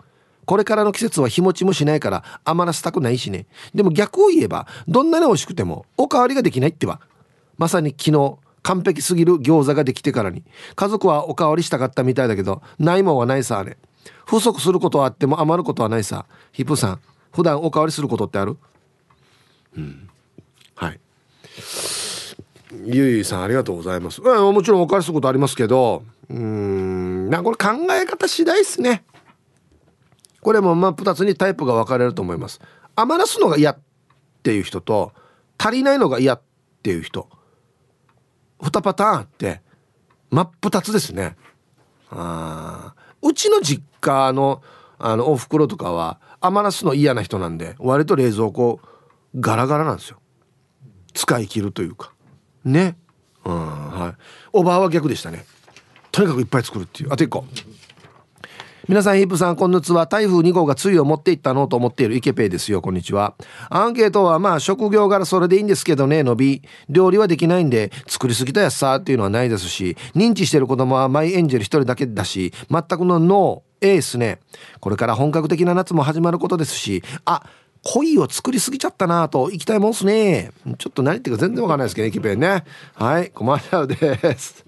[0.44, 3.46] これからの季節は日持ちもしないから余らせたくないしね。
[3.74, 7.00] でも逆を言えばどんなに美味しくてもおかわりができないっては
[7.56, 10.42] まさに昨日完璧すぎる餃子ができてからに。
[10.75, 13.77] 家族はおかわりしたかったみたいだけどないもんはないさあれ。
[14.27, 16.27] 不足することはあっても余ることはないさ。
[16.53, 17.01] ヒップさん
[17.33, 18.57] 普段おかわりすることってある？
[19.77, 20.09] うん。
[20.75, 21.01] はい。
[22.85, 24.21] ゆいさんありがとうございます。
[24.23, 27.31] うんもちろんおかわりすることありますけどうん。
[27.31, 29.05] なこれ考え方次第っすね。
[30.40, 32.61] これも真っ二つにタイプが分かれると思います。
[32.97, 33.79] 余らすのが嫌っ
[34.42, 35.12] ていう人と
[35.59, 36.40] 足りないのが嫌っ
[36.83, 37.29] ていう人。
[38.61, 39.61] 2パターンあって
[40.31, 41.37] 真っ二つですね。
[42.11, 44.62] あうちの実家の
[44.99, 48.81] あのおふくろとかは余らすの嫌な人なんで割と冷蔵庫
[49.38, 50.18] ガラガラなんですよ。
[51.14, 52.12] 使い切るというか。
[52.64, 52.97] ね。
[53.44, 54.23] うんはい。
[54.53, 55.44] おばあは逆でしたね。
[56.11, 57.12] とにかくいっぱい作るっていう。
[57.12, 57.44] あと1個。
[58.88, 60.07] 皆さんヒープさんこんにちは。
[60.07, 62.81] 台風2号が梅雨を持っていったのと思っているイケペイですよ。
[62.81, 63.35] こんにちは。
[63.68, 66.62] アンケートはまあ職業柄それでいいんですけどね伸び。
[66.88, 74.40] 料理はできないんで作りすぎたやつさっていうのはないですし認知してる子供はマイエンジェル一人だけだし全くのノーエースね。
[74.81, 77.42] これから本格的な夏も始まることですしあ
[77.83, 80.51] 恋を作りすぎちゃったなと行きたいもんすね。
[80.79, 82.64] ちょっと何言ってるか全然わかんないですけどねイケペイね。
[82.94, 84.64] はい困っちゃうです。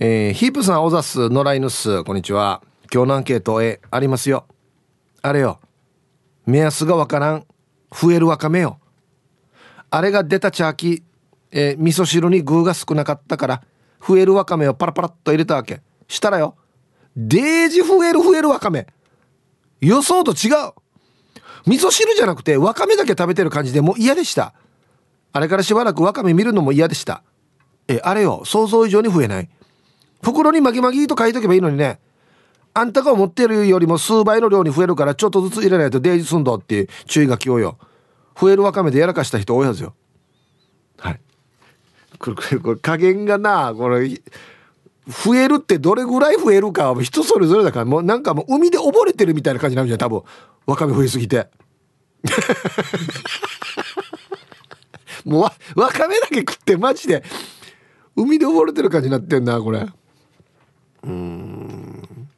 [0.00, 2.62] えー、ヒープさん、オザス、野良犬ス、こんにちは。
[2.94, 4.46] 今日のアンケート、え、ありますよ。
[5.22, 5.58] あれよ。
[6.46, 7.46] 目安がわからん。
[7.90, 8.78] 増えるわかめよ。
[9.90, 11.02] あれが出たチャーキー、
[11.50, 13.62] えー、味噌汁に具が少なかったから、
[14.00, 15.80] 増えるわかめをパラパラっと入れたわけ。
[16.06, 16.54] したらよ。
[17.16, 18.86] デージ増える増えるわかめ。
[19.80, 20.74] 予想と違う。
[21.66, 24.54] 味噌汁じゃなくて、わかめだけ食べてる感じでもう嫌でした。
[25.32, 27.24] あれからしばらくわかめ見るのも嫌でした。
[27.88, 28.42] え、あれよ。
[28.44, 29.48] 想像以上に増えない。
[30.22, 32.00] 袋に巻き巻きと書いとけばいいのにね。
[32.74, 37.78] あんたが思ってるよりも数倍の量に増えるからちょっとずつ入れないとデージすんどっていう注意書きをよ。
[38.38, 39.94] 増えるわかめでやらかした人多いはずよ。
[40.98, 41.20] はい。
[42.18, 44.08] これこれ加減がなこれ
[45.08, 50.22] 増えるってどれぐらい増えるかは人それぞれだからもうなんかもう海で溺れてるみたいな感じになるじゃん多分。
[50.66, 51.48] わかめ増えすぎて。
[55.24, 57.24] もうわわかめだけ食ってマジで
[58.14, 59.86] 海で溺れてる感じになってんなこれ。
[61.04, 62.28] うん。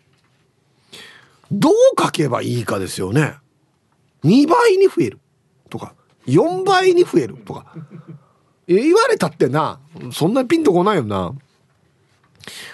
[1.51, 3.35] どう書けばいいかですよね。
[4.25, 5.19] 2倍に増える。
[5.69, 5.95] とか。
[6.27, 7.75] 4倍に増えるとか。
[8.69, 9.81] 言われたってな。
[10.13, 11.35] そんなピンとこないよな。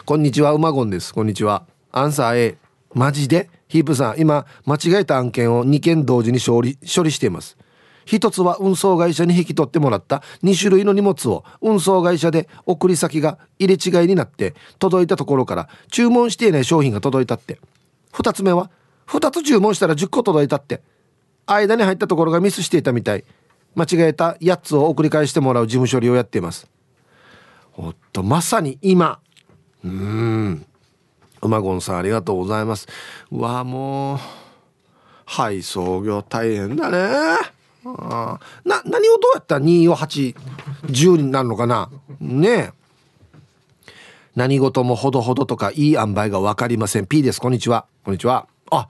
[0.04, 0.52] こんにちは。
[0.52, 1.14] うまごんです。
[1.14, 1.66] こんにちは。
[1.90, 2.58] アンサー A
[2.92, 3.48] マジで？
[3.68, 7.56] ヒープさん今間違えた案件を2件同時に処理処理しています。
[8.06, 10.22] 一つは運送会社に引き取ってもらった。
[10.42, 17.58] 2種類の荷物を運送会社で送り先が入れ違いになって届いたところから注文していない商品が届いたって。
[18.12, 18.70] 2つ目は
[19.08, 20.82] 2つ注文したら10個届いたって。
[21.46, 23.24] 間に入ったところがミスしていたみたい。
[23.74, 26.68] 間違えた8つを送り返してもらう事務処理をやっています。
[27.76, 29.18] おっとまさに今。
[29.84, 30.66] うん。
[31.42, 32.88] 馬ゴンさんありがとうございます。
[33.30, 34.18] うわもう
[35.26, 37.55] 配送業大変だね。
[37.98, 41.90] あな何をどうやったら2を810になるのかな？
[42.20, 42.72] ねえ。
[44.34, 47.06] 何事もほどほどとかいい塩梅が分かりません。
[47.06, 47.40] P です。
[47.40, 47.86] こんにちは。
[48.04, 48.48] こんにちは。
[48.70, 48.88] あ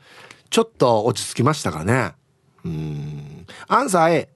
[0.50, 2.12] ちょっと落ち着きましたかね。
[2.64, 3.46] うん。
[3.68, 4.28] アンサー A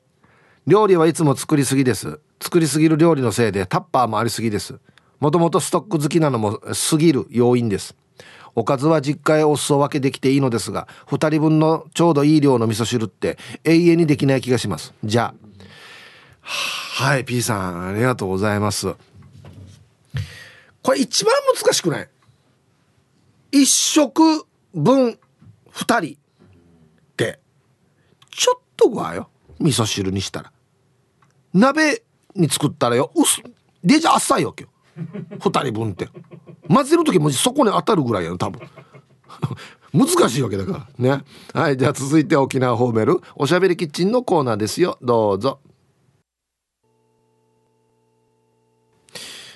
[0.67, 2.21] 料理はいつも作りすぎです。
[2.41, 4.79] 作りすぎる料理のせいでタッパーもありすぎです。
[5.19, 7.97] もともとストック好きなのも過ぎる要因です。
[8.55, 14.95] おかずは実家へお裾分けできていいのですが2人分のちょうどいい量の味噌汁って永遠にできない気がします。
[15.05, 15.51] じゃあ。
[16.43, 18.95] はい P さんありがとうございます。
[20.83, 22.09] これ一番難しくない？
[23.53, 24.23] 一食
[24.75, 25.19] 分
[25.73, 26.19] 2人っ
[27.17, 27.41] て。
[28.31, 30.53] ちょっとごわよ味噌汁にしたら。
[31.53, 32.03] 鍋
[32.35, 33.43] に作ったらよ薄
[33.85, 34.71] でじゃあっさいわけよ。
[35.39, 36.09] 2人分って。
[36.73, 38.61] 混ぜる時もそこに当たるぐらいやん多分。
[39.93, 41.17] 難しいわけだから。
[41.17, 41.25] ね。
[41.53, 44.97] はいじゃあ続いて沖縄ホーメルおしゃべりキッチンのコーナーですよ。
[45.03, 45.59] どうぞ。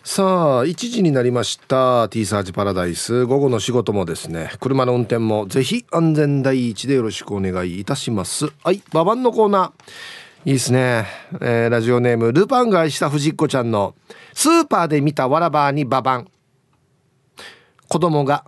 [0.02, 2.08] さあ1時になりました。
[2.08, 3.24] T サージパラダイス。
[3.26, 4.50] 午後の仕事もですね。
[4.60, 8.52] 車の運転もぜひ安全第一でよろしくお願いいたします。
[8.64, 9.70] はいババンのコーナー。
[10.46, 11.06] いいですね、
[11.40, 13.94] えー、ラジオネームルパンが愛した藤子ちゃんの
[14.34, 16.28] スーパーで見たわらばにババン
[17.94, 18.44] 子供が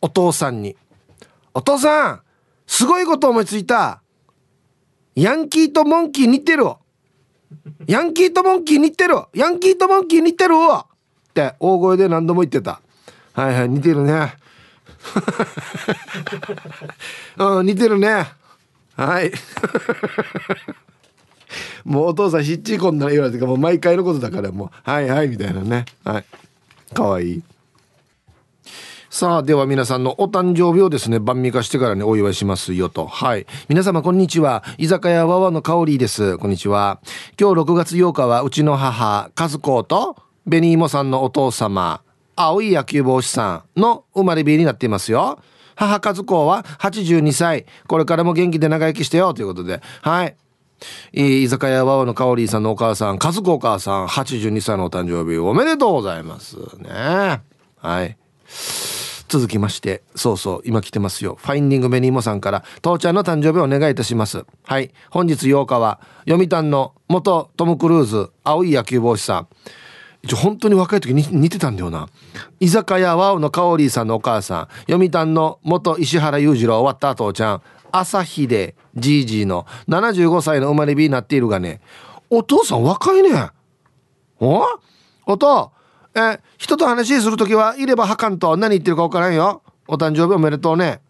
[0.00, 0.74] お父さんに
[1.52, 2.22] 「お父さん
[2.66, 4.00] すごいこと思いついた。
[5.14, 6.64] ヤンキーとモンキー似てる。
[7.86, 9.16] ヤンキーとモンキー似てる。
[9.34, 10.54] ヤンキーとモンキー似てる。
[10.54, 12.80] って大声で何度も言ってた。
[13.34, 14.34] はいはい似てるね。
[17.36, 18.28] うん似てるね。
[18.96, 19.30] はい。
[21.84, 24.90] もうお父さんひっちこんな言われてもう毎回のことだからもう。
[24.90, 25.84] はいはいみたいなね。
[26.02, 26.24] はい。
[26.94, 27.42] かわいい。
[29.16, 33.06] さあでは皆さんのお誕生日をですね晩味化してからねお祝いしますよと。
[33.06, 33.46] はい。
[33.66, 34.62] 皆様こんにちは。
[34.76, 36.36] 居酒屋わわの香りです。
[36.36, 37.00] こんにちは。
[37.40, 42.02] 今日6月8日はうちの母和子と紅芋さんのお父様
[42.34, 45.40] 青い野球帽子さんの生まれ日になっていますよ。
[45.76, 47.64] 母和子は82歳。
[47.86, 49.80] これからも元気で長生きしてよということで。
[50.02, 50.36] はい。
[51.14, 56.58] 居酒屋わわの香りさんのお母さん和子お母さん82歳のお誕生日おめでとうございます。
[56.80, 57.40] ね。
[57.78, 58.18] はい。
[59.28, 61.36] 続きましてそうそう今来てますよ。
[61.40, 64.44] ファインディングベニーモさんから父ちゃんの誕生日をお願いいたします。
[64.64, 64.92] はい。
[65.10, 69.48] 本日8日は読谷の元トム・クルーズ青い野球帽子さん。
[70.22, 72.08] 一応本当に若い時に似てたんだよな。
[72.58, 74.68] 居酒屋ワオのカオリーさんのお母さん。
[74.90, 77.62] 読谷の元石原裕次郎終わった父ちゃん。
[77.92, 81.80] 朝日でじいじいの75歳の生まれ日になっているがね。
[82.28, 83.50] お父さん若いね。
[84.40, 84.64] お？
[85.26, 85.72] おと
[86.16, 89.62] え人と話する時はいればはかんと何言ってるか分からんよ。
[89.86, 91.00] お誕生日おめでとうね。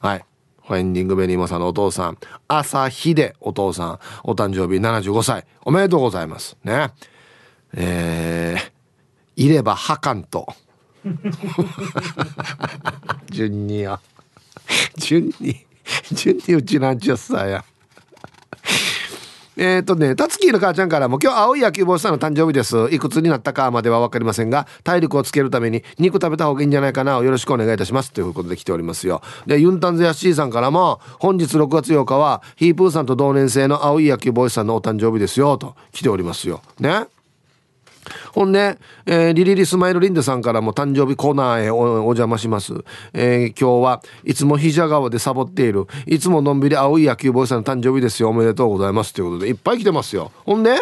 [0.00, 0.24] はい。
[0.66, 2.18] ファインディングベニーモさんのお父さん。
[2.48, 3.98] 朝日でお父さん。
[4.24, 5.44] お誕生日75歳。
[5.64, 6.56] おめでとうございます。
[6.64, 6.90] ね。
[7.74, 10.46] えー、いればはかんと。
[13.30, 14.00] 順にや
[14.96, 15.66] 順に
[16.12, 17.64] 順にうちなんちゅうさや。
[19.60, 22.76] えっ、とね、たつきの母ちゃんからも今日青い野球帽子さんの誕生日です。
[22.94, 28.12] いくつになったかまでは分かりませんが、体力をつけるために肉食べた方がいいんじゃないかなよろしくお願いいたします。
[28.12, 29.20] ということで来ておりますよ。
[29.46, 35.58] で、ユンタンズヤッシーさんからも、本日6月8日はヒープーさんと同年生の青い野球帽子さんのお誕生日ですよ。
[35.58, 36.62] と来ておりますよ。
[36.78, 37.17] ね。
[38.32, 42.72] ほんで、えー、リリリスマイルリンデさんからも誕生日コーナーへお邪魔します。
[43.12, 48.28] えー、今日はいつも膝川でサボっている、いつものんびり青い野球ボーイさんの誕生日ですよ。
[48.28, 49.12] おめでとうございます。
[49.12, 50.32] ということで、いっぱい来てますよ。
[50.44, 50.76] ほんで、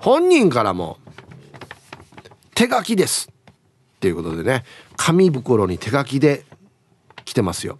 [0.00, 0.98] 本人からも、
[2.54, 3.28] 手書きです。
[3.30, 4.64] っていうことでね、
[4.96, 6.44] 紙袋に手書きで
[7.24, 7.78] 来てますよ。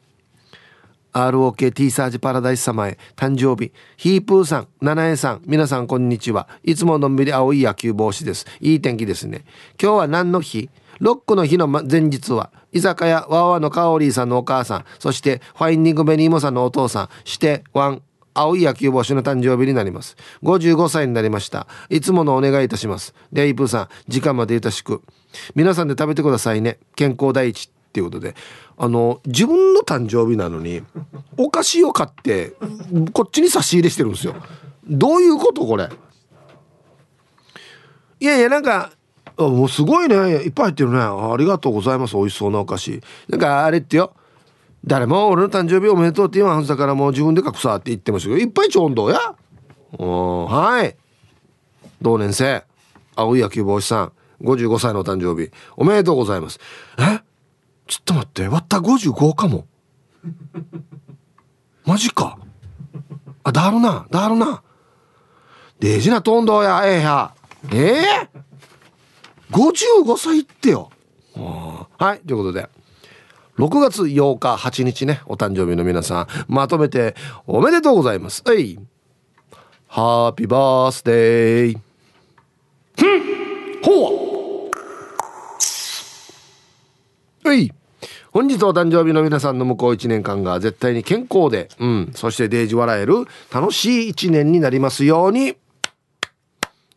[1.26, 2.96] ROKT サージパラダイス様へ。
[3.16, 3.72] 誕生日。
[3.96, 6.48] ヒープーさん七重さん皆さんこんにちは。
[6.62, 8.46] いつものんびり青い野球帽子です。
[8.60, 9.44] いい天気ですね。
[9.82, 10.70] 今日は何の日？
[11.00, 18.02] ロックの日の前日は居酒屋ワワのカオリーさんのお母さんそしてファインディングベニーモさんのお父さんしてワン
[18.34, 20.16] 青い野球帽子の誕生日になります。
[20.42, 21.66] 55歳になりました。
[21.88, 23.14] いつものお願いいたします。
[23.32, 25.02] でイープーさん時間までゆたしく。
[25.56, 26.78] 皆さんで食べてくださいね。
[26.94, 28.34] 健康第一っていうことで。
[28.78, 30.82] あの自分の誕生日なのに
[31.36, 32.54] お菓子を買って
[33.12, 34.36] こっちに差し入れしてるんですよ。
[34.86, 35.88] どういうことこれ？
[38.20, 38.92] いやいやなんか
[39.36, 40.14] もうすごいね。
[40.16, 40.98] いっぱい入ってるね。
[40.98, 42.16] ありがとうございます。
[42.16, 43.00] 美味しそうなお菓子。
[43.28, 44.14] なんかあれってよ。
[44.84, 49.18] 誰も俺の誕生日おめでとうって言わんはずだからもう自分で書くさって言ってましたけどいっぱいちょんどや。
[49.98, 50.96] はい。
[52.00, 52.64] 同年生。
[53.16, 54.12] 青い野球帽子さん。
[54.42, 55.50] 55歳のお誕生日。
[55.76, 56.60] おめでとうございます。
[56.98, 57.27] え？
[57.88, 59.66] ちょっと待って割った55かも。
[61.84, 62.38] マジか。
[63.42, 64.62] あだるなだるな。
[65.80, 67.34] デジなトンドやええや
[67.72, 68.28] ええ？
[69.50, 69.56] ー、
[70.04, 70.90] 55歳ってよ。
[71.34, 72.68] はいということで。
[73.56, 78.42] 6月8日8日ねお誕生日の皆さんまとめておめでとうございます。
[78.44, 78.78] はい。
[79.86, 81.78] ハッピーバースデー
[82.98, 84.70] ふんほ
[87.44, 87.48] う。
[87.48, 87.72] はい。
[88.38, 95.56] 本日お誕生日の皆さんの向こう1年間が絶対に健康で、うん、そしてデージ笑える楽しい1年になりますように。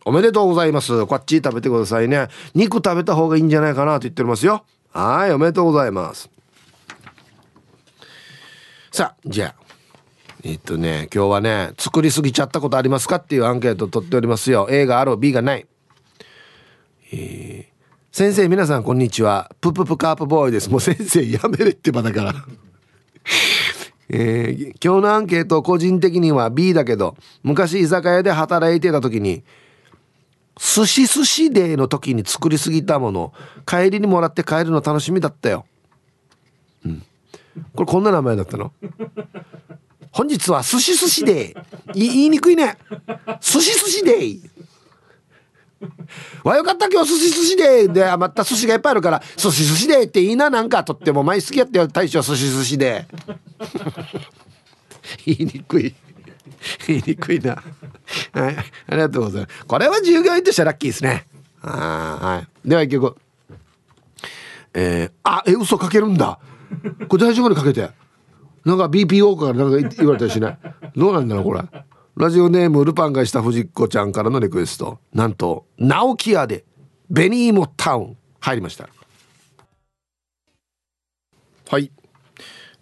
[0.06, 1.08] おめでとうございます。
[1.08, 2.28] こっち食べてくださいね。
[2.54, 4.66] 肉食べた方がいいんじゃないかなと言っておりますよ。
[4.92, 6.30] はい、おめでとうございます。
[8.92, 9.56] さあ、じゃあ。
[10.44, 14.68] えっとね、今日はね、作りすぎちゃったことありますかっていうアンケートを取っておりますよ。
[14.70, 15.66] A がある、B がない。
[17.12, 17.71] えー
[18.12, 19.50] 先生皆さんこんにちは。
[19.62, 20.70] プププカープボーイです。
[20.70, 22.34] もう先生やめれってばだから。
[24.10, 29.44] えー、今日のアンケート個人的には B だけど昔居酒屋で働いてた時に
[30.60, 33.34] 寿司寿司デーの時に作りすぎたもの
[33.66, 35.66] 帰りにもらって帰るの楽しみだったよ。
[36.86, 37.04] うん。
[37.74, 38.74] これこんな名前だったの？
[40.12, 41.94] 本日は寿司寿司デー。
[41.94, 42.78] 言いにくいね。
[43.40, 44.42] 寿司寿司デー。
[46.44, 47.88] わよかった今日寿司寿司で。
[47.88, 50.04] で余った寿司がいっぱいあるから寿司寿司で。
[50.04, 51.88] っていいななんかとっても毎好きやってよ。
[51.88, 53.06] 大将寿司寿司で。
[55.26, 55.94] 言いにくい。
[56.88, 57.62] 言いにくいな。
[58.34, 58.58] はい。
[58.58, 59.66] ありがとうございます。
[59.66, 61.26] これは従業員としてはラッキーですね。
[61.62, 62.70] はい。
[62.70, 63.16] では一曲。
[64.74, 66.40] えー、あえ嘘かけるんだ。
[67.08, 67.90] これ大丈夫にかけて。
[68.64, 70.58] なんか BPO からなんか言われたりしない。
[70.96, 71.62] どうなんだろうこれ。
[72.22, 75.00] ラジオネームルパンがした藤子ちゃんからのリクエスト。
[75.12, 76.66] なんと直木屋で
[77.10, 78.88] ベニーモタウン入りました。
[81.68, 81.92] はい。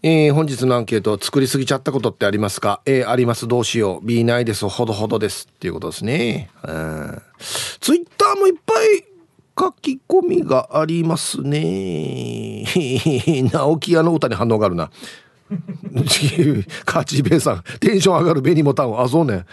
[0.04, 3.48] えー、本日のアンケート作りすぎちゃったことってありますか？A あります。
[3.48, 4.06] どうしよう。
[4.06, 4.68] B ないです。
[4.68, 5.48] ほどほどです。
[5.50, 6.50] っていうことですね。
[6.62, 7.22] うん
[7.80, 9.06] ツイッターもいっぱい
[9.58, 12.66] 書き込みがありますね。
[13.54, 14.92] 直木屋の歌に反応があるな。
[16.86, 17.64] カチベイさん。
[17.80, 19.46] テンション上がる紅もタウンあそうね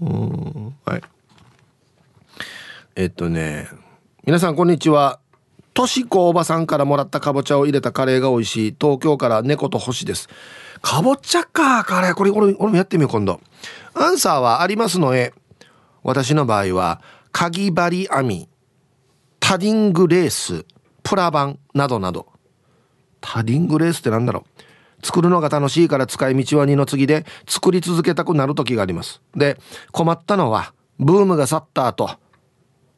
[0.00, 0.74] うん。
[0.84, 1.02] はい
[2.96, 3.68] えっとね
[4.24, 4.56] 皆さん。
[4.56, 4.70] こん。
[4.70, 5.20] にちは
[5.74, 6.66] としこおばさん。
[6.66, 10.28] からもらったかぼちゃを入れたカレーが美味しい東京から猫と星です
[10.82, 13.40] かぼちゃかカレーこれ俺俺もやってみよう今度
[13.94, 15.32] アンサーはありますのえ
[16.02, 17.00] 私の場合は
[17.32, 18.48] かぎ針編み
[19.40, 20.64] タディングレース
[21.02, 22.26] プラバンなどなど
[23.20, 24.67] タディングレースって何だろう
[25.02, 29.20] 作るのが楽しいから使い道は二の次で作り続けたくなる時があります。
[29.36, 29.58] で
[29.92, 32.10] 困ったのはブームが去った後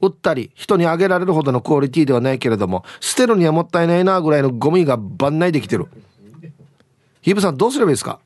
[0.01, 5.88] 売ったり人にあげられるほどのクオリティではないけれども捨てるにはもったいないなぐらいのゴミが番内できてる。
[7.20, 8.18] ヒブさんどうすればいいですか？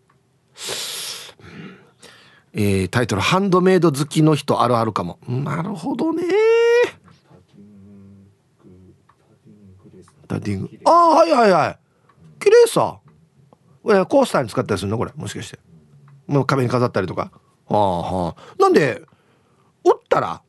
[2.53, 6.23] えー、タイトル「ハンドメイド好きの人あるあるかも」なるほどね。
[10.29, 11.79] タディングああはいはいはい。
[12.39, 13.01] 綺麗さ
[13.85, 14.99] コースターに使ったりするの？
[14.99, 15.13] これ。
[15.15, 15.59] もしかして。
[16.27, 17.31] もう壁に飾ったりとか。
[17.69, 18.63] はあはあ。
[18.63, 19.03] なんで
[19.85, 20.43] 売ったら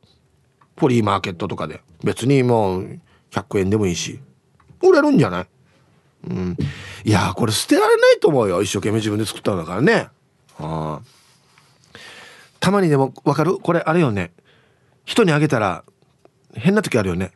[0.76, 1.82] フリーマーケットとかで。
[2.02, 4.20] 別にもう100円でもいいし。
[4.82, 5.46] 売れるんじゃない？
[6.28, 6.56] うん。
[7.04, 8.62] いやこれ捨てられないと思うよ。
[8.62, 10.08] 一生懸命自分で作ったんだからね。
[10.58, 11.98] はあ。
[12.58, 13.58] たまにでも分かる？
[13.58, 14.32] これあれよね。
[15.04, 15.84] 人にあげたら
[16.54, 17.32] 変な時あるよね。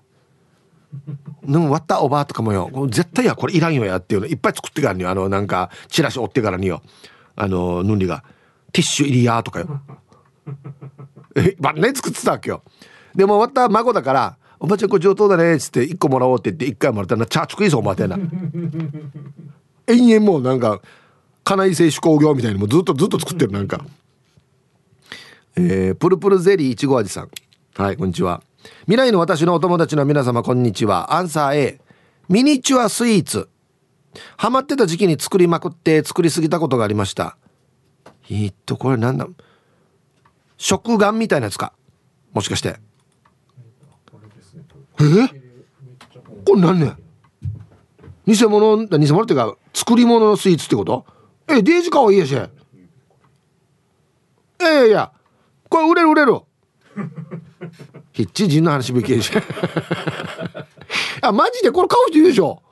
[1.45, 2.71] でも割ったおばあとかもよ。
[2.91, 4.27] 絶対やこれいらんよやっていうの。
[4.27, 6.83] いっぱい作ってからにあのなんかチラシ折ってからによ。
[7.37, 8.25] あのヌンリが
[8.73, 9.81] ティッシュ入りやとかよ。
[11.37, 12.63] え晩年作ってたわけよ。
[13.15, 18.19] でも割った孫だから「おばちゃんこれ上等だね」っつって1個もらおうって言って1回もらったら「チャーチクいぞお前」ってな。
[19.87, 20.81] 延々もうなんか
[21.45, 23.85] 金井製紙工業みたいにもずっとずっと作ってるなんか。
[25.57, 27.31] えー、プルプルゼリーいちご味さん。
[27.77, 28.43] はいこんにちは。
[28.83, 31.15] 未来の私のお友達の皆様こんにちは。
[31.15, 31.81] アンサー A
[32.29, 33.49] ミニチュアスイーツ。
[34.37, 37.39] ハマってた時期に作りまくって作りすぎたことがありました。
[38.29, 39.27] えっとこれなんだ？
[40.59, 41.73] 食玩みたいなやつか。
[42.33, 42.77] もしかして。
[45.01, 45.29] え
[46.45, 46.95] これ何ね？
[48.27, 51.07] 偽物偽物っていうか作り物のスイーツってこと？
[51.49, 52.35] えデージかわいいやし。
[52.35, 52.51] え
[54.61, 55.13] いやいや。
[55.71, 56.41] これ売れる売れる。
[58.21, 59.31] ヒッチ人の話ぶけし
[61.23, 62.63] あマジでこれ買う人いるでしょ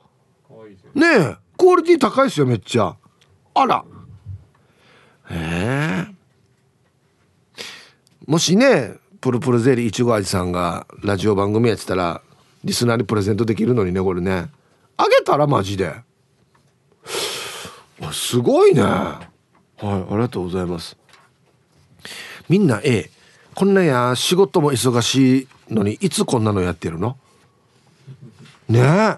[0.93, 2.95] ねえクオリティ高いですよめっちゃ
[3.55, 3.83] あら
[5.31, 6.07] へえ
[8.27, 12.21] もしねプルプルゼリーいちご味さんがラジオ番組やってたら
[12.63, 14.49] リスナーにプレゼントできるのにねこれね
[14.97, 15.93] あげたらマジで
[18.11, 19.19] すごいねは
[19.81, 20.95] いありがとうございます
[22.47, 23.09] みんな A
[23.55, 27.17] こんなや仕事も忙しいのにいつこんなのやってるの？
[28.67, 29.17] ねえ。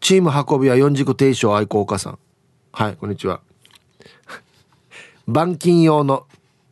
[0.00, 2.18] チーム運びは四軸定称愛好家さん。
[2.72, 3.40] はいこんにちは。
[5.26, 6.26] 板金用の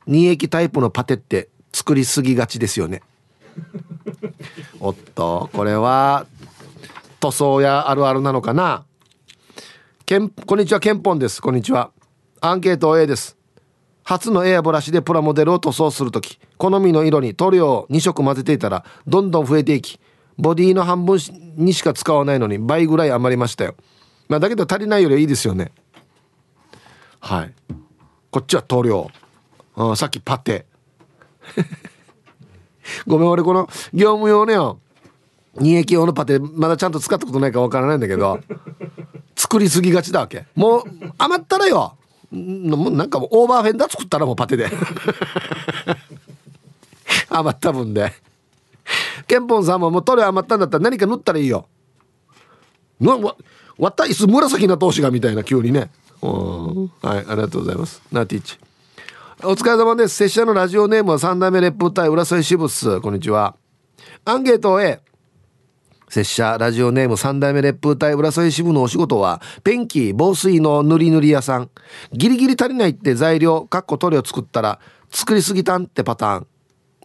[0.06, 3.02] 二液タイプのパテって作りすぎがちですよね。
[4.80, 6.26] おっとこれは
[7.20, 8.84] 塗装やあるあるなのかな？
[10.06, 11.42] けんこんにちはケンポンです。
[11.42, 11.90] こんにちは。
[12.40, 13.35] アンケート A です。
[14.06, 19.98] 初のエアブラシでプラモデルを塗装する時好みの色に塗料を2色混ぜていたらどんどん増えていき
[20.38, 21.18] ボディの半分
[21.56, 23.74] にしか使わないのに倍ぐらい余りましたよ。
[24.28, 25.72] まあだけど足りないよりはいいですよね。
[27.18, 27.54] はい。
[28.30, 29.10] こっちは塗料。
[29.74, 30.66] あさっきパテ。
[33.08, 34.78] ごめん俺この業務用のよ
[35.56, 38.38] 二液用のパテまだちゃんと使ったことないかわからないんだけど
[39.34, 40.44] 作りすぎがちだわけ。
[40.54, 40.84] もう
[41.18, 41.96] 余ったらよ。
[42.32, 44.70] なんかもうオーバーフェンダー作ったらもうパテで。
[47.30, 48.12] 余った分で。
[49.26, 51.66] ケンポンさんももう塗料余ったんだったら何か塗ったらいいよ。
[53.00, 53.36] なわ
[53.78, 55.90] わったいす紫な投資がみたいな急にね。
[56.22, 58.02] はいありがとうございます。
[58.10, 58.58] ナーティッチ。
[59.42, 60.16] お疲れ様です。
[60.16, 63.00] 拙者のラジオネームは三代目烈風隊浦添支部っす。
[63.00, 63.54] こんにちは。
[64.24, 65.00] アンケート A
[66.08, 71.70] 拙者ラジオネーム三代目烈風隊浦添支部のお仕事はペンキ防水の塗り塗り屋さん。
[72.12, 74.78] ギリギリ足りないって材料かっこ塗料作ったら
[75.10, 76.46] 作りすぎたんってパターン。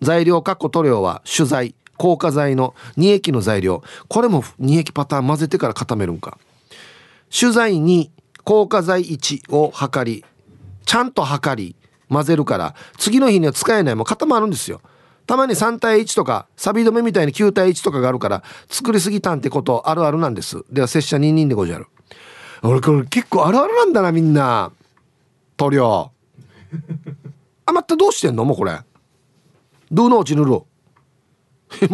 [0.01, 3.83] 材料かっこ塗料は取材硬化剤の2液の材料。
[4.07, 6.37] これも2液パターン混ぜてから固めるんか。
[7.35, 8.11] 取材に
[8.45, 10.25] 硬化剤1を測り
[10.85, 11.75] ちゃんと測り
[12.09, 14.81] 混ぜるから次の日には使えないもう固まるんですよ。
[15.31, 20.65] たまに3対1とか錆止めみたいに9対1とかがあるから作りすぎたんってことあるあるなんです。
[20.69, 21.87] では拙者2人でごじゃる。
[22.63, 24.73] 俺これ結構あるあるなんだなみんな。
[25.55, 26.11] 塗料
[27.65, 28.43] 余ったどうしてんの？
[28.43, 28.77] もうこれ。
[29.89, 30.51] ドゥノーチ塗る。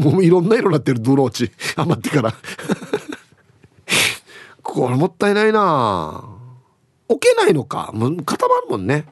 [0.02, 2.34] もういろんな色になってるドゥノーチ 余ってから。
[4.64, 6.24] これもったいないな。
[7.08, 7.92] 置けないのか。
[7.94, 9.06] もう固まるもんね。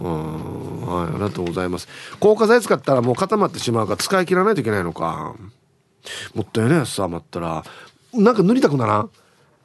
[0.00, 0.86] うん。
[0.86, 1.88] はいありがとうございます。
[2.20, 5.34] 硬化剤使ったらもう固まってしまうから使い切らないといけないのか。
[6.34, 7.62] もったいないやつ余ったら。
[8.14, 9.10] なんか塗りたくならん？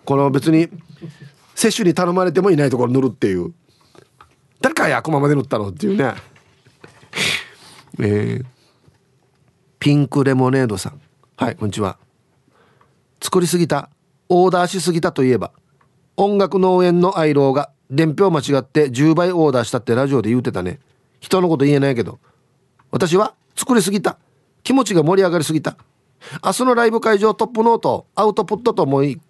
[0.05, 0.67] この別に
[1.55, 3.53] 摂取に頼まれてもいないところ塗るっていう。
[4.61, 6.13] 誰かやこままで塗ったのっていうね。
[7.99, 8.45] えー、
[9.79, 11.01] ピンクレモネードさん。
[11.37, 11.97] はいこんにちは。
[13.21, 13.89] 作りすぎた
[14.29, 15.51] オーダーしすぎたといえば
[16.17, 20.79] 音楽農園の愛郎が伝票間違って10倍オーダーしたってラジオで言うてたね。
[21.19, 22.19] 人のこと言えないけど。
[22.91, 24.17] 私は作りすぎた。
[24.63, 25.77] 気持ちが盛り上がりすぎた。
[26.43, 29.21] 明日のライブ会場トップノートアウトプットと思い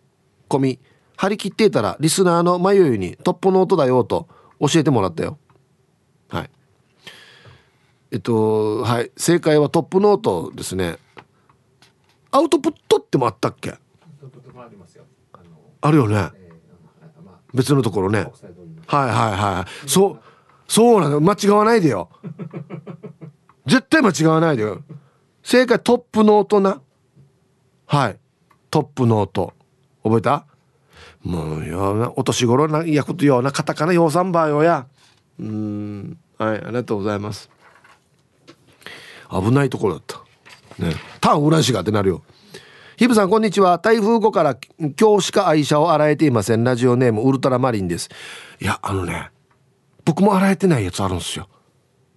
[0.47, 0.80] 込み
[1.18, 4.30] 張り切っていたらリスナーの迷いにトップノートだよと
[4.60, 5.38] 教えてもらったよ。
[6.30, 6.49] はい。
[8.12, 9.12] えっとはい。
[9.18, 10.97] 正解はトップノートですね。
[12.32, 13.76] アウトプットってもあったっけ？
[15.82, 16.30] あるよね
[17.56, 18.20] 別のところね。
[18.88, 20.20] はいはいはいそう
[20.68, 22.10] そうなの間違わないでよ。
[23.66, 24.82] 絶対間違わないでよ。
[25.41, 26.82] 正解トップノートな。
[27.88, 28.20] はい。
[28.70, 29.53] トップノート
[30.03, 30.45] 覚えた？
[31.24, 34.86] もうよなお年頃な焼くとようなカタカナようさんばよや。
[35.39, 36.18] うん。
[36.38, 37.49] はいありがとうございます。
[39.32, 40.20] 危ないところだった。
[40.84, 40.95] ね。
[41.22, 42.22] タン裏しがってなるよ
[42.98, 43.78] ヒブさんこんにちは。
[43.78, 44.58] 台風後から
[44.98, 46.64] 今日しか愛車を洗えていません。
[46.64, 48.10] ラジオネームウルトラマリンです。
[48.62, 49.32] いやあのね
[50.06, 51.50] 僕も洗えてないやつあるんですよ。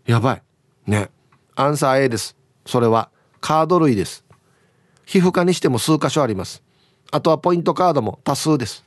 [0.07, 0.43] やばい。
[0.87, 1.11] ね。
[1.57, 2.37] アンサー A です。
[2.64, 3.11] それは
[3.41, 4.24] カード類です。
[5.05, 6.62] 皮膚科にしても数箇所あります。
[7.11, 8.85] あとはポイントカードも多数です。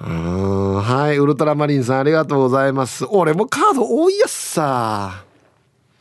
[0.00, 1.16] うんはい。
[1.16, 3.04] ウルトラマリンさんありがとうございます。
[3.06, 5.24] 俺もカード多いやつさ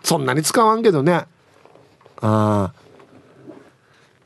[0.04, 1.14] そんなに使わんけどね。
[1.14, 1.26] あ
[2.22, 2.74] あ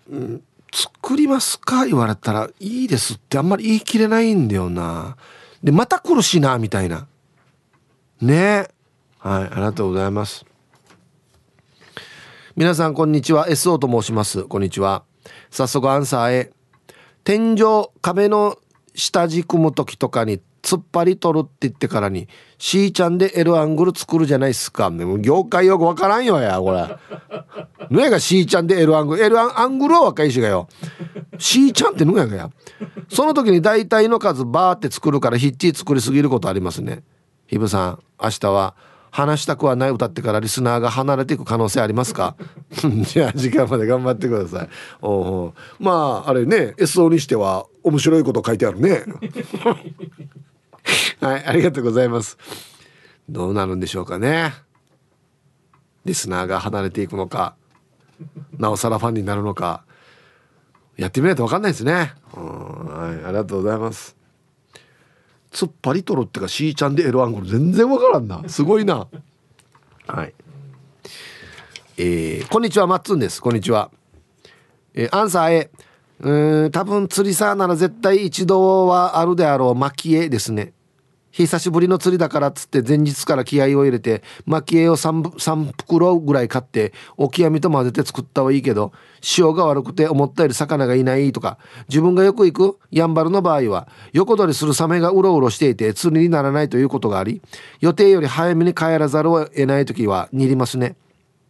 [0.09, 0.43] うん。
[0.71, 1.85] 作りますか？
[1.85, 5.17] 言われたらいいですってあんまり言い切れないんだよな。
[5.63, 7.07] でまた来るしなみたいな。
[8.21, 8.67] ね。
[9.17, 10.45] はいありがとうございます。
[12.55, 13.47] 皆さんこんにちは。
[13.47, 14.43] SO と申します。
[14.43, 15.03] こんにちは。
[15.49, 16.53] 早速アンサーへ。
[17.23, 18.57] 天井壁の
[18.95, 20.39] 下地組む時とかに
[20.69, 24.91] 突っ張り取るって言ってからに C ちゃんで L アングル作るじゃないっすか。
[24.91, 26.87] でも業界よくわからんよやこれ。
[27.89, 30.67] ぬやが C ちゃんで L アングル L アングルは若いしがよ。
[31.39, 32.49] C ちゃんってぬやがや。
[33.09, 37.03] その時に大体の数バーって作るからひっちり作りすぎることありますね。
[37.47, 38.75] ひぶさん明日は
[39.11, 42.35] 話したくはない歌ってからリスナーが離れていく可能性ありますか？
[43.05, 44.69] じゃあ時間まで頑張ってください。
[45.01, 49.03] おうまああれね SO にしては面白いこと書いてあるね。
[51.21, 52.37] はいありがとうございます。
[53.27, 54.53] どうなるんでしょうかね。
[56.05, 57.55] リスナーが離れていくのか
[58.57, 59.83] なおさらファンになるのか
[60.97, 62.13] やってみないと分かんないですね。
[62.33, 64.15] はいありがとうございます。
[65.51, 68.43] 突っ張り取るってか C ちゃんで L アングル全然わからんな。
[68.47, 69.07] すごいな。
[70.07, 70.33] はい。
[71.97, 73.41] えー、こんにちはマッツンです。
[73.41, 73.91] こんにちは、
[74.93, 75.71] えー、アンサー A
[76.21, 80.73] うん多分釣りさなら絶対一度はあるであろう蒔絵ですね。
[81.47, 97.41] 久しぶりの釣りだからっつって前日から気合を入れて蒔絵を 3, 3袋ぐらい買ってオキアミと混ぜて作ったはいいけど潮が悪くて思ったより魚がいないとか自分がよく行くやんばるの場合は横取りするサメがうろうろしていて釣りにならないということがあり
[97.79, 100.97] 予定より早めに帰らざるを得ない時は煮りますね。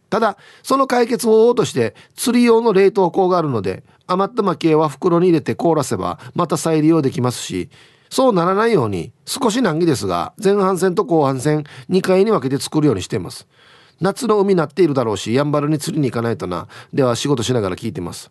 [0.08, 7.70] ただその解決方法として釣り用の冷凍庫があるので余った蒔絵は袋に入れて凍らせばまた再利用できますし
[8.10, 13.46] そうならないように少し難儀ですが前半戦と後半戦2回に分けて作るようにしています。
[14.00, 16.68] 夏の海になっているだろうしやんばるに釣りに行かないとな。
[16.92, 18.30] では仕事しながら聞いてます。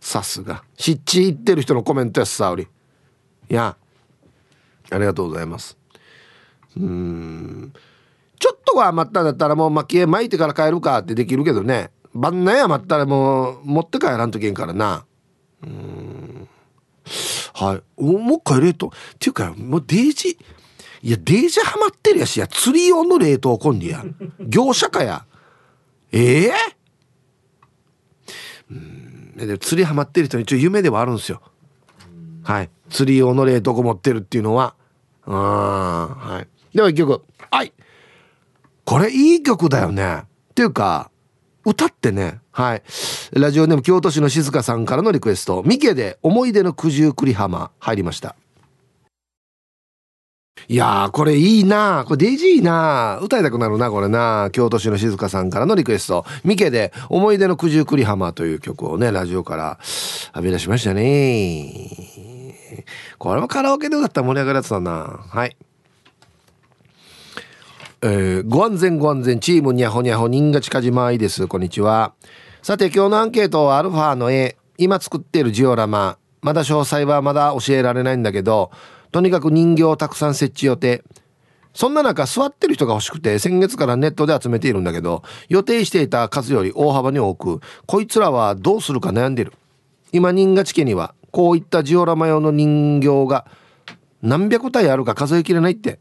[0.00, 0.62] さすが。
[0.76, 2.68] 湿地行ってる人のコメントやすさおり
[3.50, 3.76] いや。
[4.90, 5.76] ありがとうございます。
[6.76, 7.72] うん。
[8.38, 11.90] ちょっとは余ったんだったらもう蒔絵巻いてから帰るかってできるけどね。
[12.14, 15.04] 晩内余ったらもう持って帰らんといけんからな。
[15.62, 16.37] うん。
[17.54, 18.02] はい。
[18.02, 18.86] もう一回冷凍。
[18.88, 20.38] っていうかもうデージ
[21.02, 24.04] いやデージハマってるやしや釣り用の冷凍コンディや。
[24.40, 25.24] 業者かや。
[26.12, 26.52] ええ？
[28.70, 29.34] ー、うん。
[29.36, 31.40] で釣りハマってる人に一応夢ではあるんですよ。
[32.42, 32.70] はい。
[32.90, 34.74] 釣り用の冷凍庫持ってるっていうのは。
[35.26, 36.42] うんは
[36.72, 36.76] い。
[36.76, 37.22] では一曲。
[37.50, 37.72] はい。
[38.84, 40.22] これいい曲だよね。
[40.24, 41.10] っていうか
[41.68, 42.40] 歌ってね。
[42.50, 42.82] はい。
[43.32, 48.34] ラジオネーム京都市の静香さんからのリクエスト「ミケで思い出の九十九里浜」入りました。
[50.66, 52.04] いやーこれいいな。
[52.06, 53.18] これデイジーいいな。
[53.22, 54.50] 歌いたくなるなこれな。
[54.52, 59.78] 京都市の静香さんからのリクエスト「ミケで思い出の九十九里浜」という曲をねラジオから
[60.34, 62.54] 浴び出しましたね。
[63.18, 65.20] これもカラオケで歌ったら盛り上がるやつだな。
[65.28, 65.56] はい。
[68.00, 71.48] えー、ご安全ご安全チームにゃほにゃほ人が近島愛です。
[71.48, 72.14] こんにちは。
[72.62, 74.56] さて今日のアンケートはアルファの絵。
[74.76, 76.16] 今作っているジオラマ。
[76.40, 78.70] まだ詳細はまだ教えられないんだけど
[79.10, 81.02] とにかく人形をたくさん設置予定。
[81.74, 89.52] そんな中座ってる人が欲しくて先月からネットで集めているんだけど予定していた数より大幅に多くこいつらはどうするか悩んでる。
[90.12, 93.44] 今新賀地家にはこういったジオラマ用の人形が
[94.22, 95.98] 何百体あるか数えきれないって。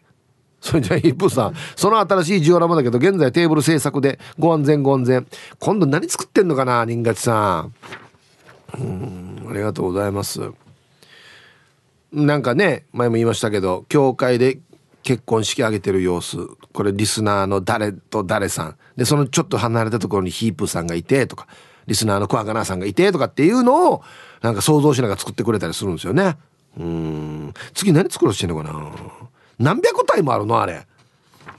[0.60, 5.28] それじゃあヒップさんその新しいジオラマだけど現在テーブル制作でご安全ご安全。
[5.60, 7.74] 今度何作ってんのかな新勝さん。
[8.80, 10.42] うんありがとうございます。
[12.12, 14.60] なんかね前も言いましたけど教会で
[15.04, 16.38] 結婚式挙げてる様子。
[16.74, 18.78] これリスナーの誰と誰さん。
[18.98, 21.48] でそのちょっと離れたところにヒープさんがいてとか
[21.86, 24.04] リスナーのクワガナーさんがいてとかっていうのを
[24.42, 26.38] なんか想像しながら作ってくれたりするんですよね。
[26.78, 27.54] うん。
[27.74, 28.92] 次何作ろうしてんのかな。
[29.60, 30.86] 何百体もあるのあれ。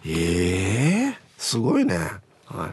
[0.07, 1.99] ええー、すごいね。
[2.47, 2.71] はい。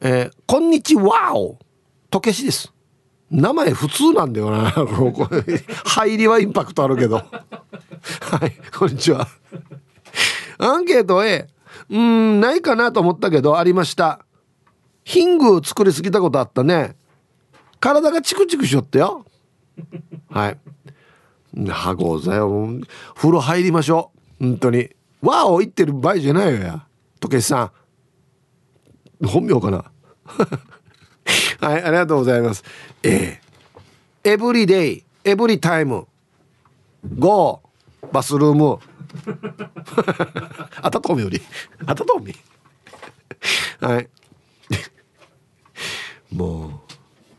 [0.00, 1.58] えー、こんにちはお。
[2.10, 2.72] とけしです。
[3.30, 4.70] 名前普通なんだよな
[5.84, 7.16] 入りはインパクトあるけど。
[7.16, 7.22] は
[8.46, 9.26] いこんにちは。
[10.58, 11.48] アンケート A
[11.88, 14.24] うんないかなと思ったけどありました。
[15.04, 16.96] ヒング作りすぎたことあったね。
[17.80, 19.26] 体がチクチクしよったよ。
[20.30, 20.58] はい。
[21.68, 22.80] はござよ
[23.14, 24.44] 風呂入りましょう。
[24.44, 24.90] 本当に。
[25.20, 26.86] わお言ってる場合じゃないよや。
[27.20, 27.70] とけしさ
[29.22, 29.26] ん。
[29.26, 29.84] 本名かな。
[31.60, 32.64] はいありがとうございます。
[33.02, 33.40] え
[34.24, 34.30] え。
[34.32, 36.06] エブリデイエブリタイム
[37.18, 37.72] ゴー。
[38.12, 38.78] バスルーム。
[40.80, 41.40] あたとみより。
[41.86, 42.34] あたとみ
[43.80, 44.08] はい。
[46.34, 46.70] もう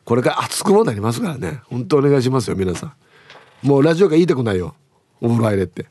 [0.05, 1.61] これから熱くもなりますからね。
[1.66, 2.93] 本当お願いしますよ皆さん。
[3.64, 4.76] もうラジオが言いたくないよ。
[5.22, 5.86] お風呂入れって。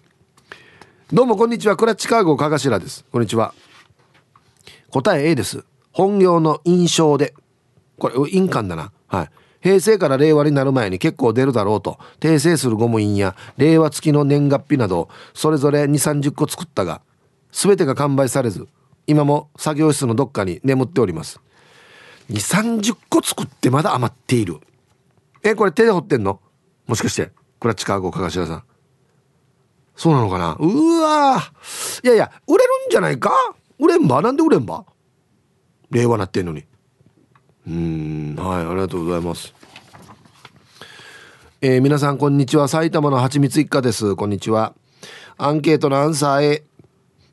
[1.10, 1.76] どうもこんにちは。
[1.78, 3.06] クラッチカーゴかがしらです。
[3.10, 3.54] こんにちは。
[4.90, 5.64] 答え A です。
[5.90, 7.32] 本業の印象で。
[7.98, 8.92] これ印鑑だな。
[9.06, 9.30] はい。
[9.62, 11.98] 平成から令和になる前に結構出るだろうと。
[12.20, 17.00] 訂正するゴム印や令和付きの年月日などそれぞれ2 3 0個作ったが
[17.52, 18.68] 全てが完売されず
[19.06, 21.40] 今も作業室のどっかに眠っております。
[22.30, 24.58] 2 3 0個作ってまだ余っている。
[25.42, 26.38] えこれ手で掘ってんの？
[26.86, 27.30] もしかして。
[27.62, 28.64] クラッチカーゴかがしらさん
[29.94, 30.56] そうなのかな？
[30.58, 31.38] うわ
[32.02, 33.30] いやいや売れるんじゃないか？
[33.78, 34.20] 売れんば？
[34.20, 34.84] なんで売れんば？
[35.90, 36.64] 令和なってんのに。
[37.68, 39.54] うんはいありがとうございます。
[41.60, 42.66] えー、皆さんこんにちは。
[42.66, 44.16] 埼玉のはちみつ一家です。
[44.16, 44.74] こんにちは。
[45.38, 46.64] アンケートのアンサー A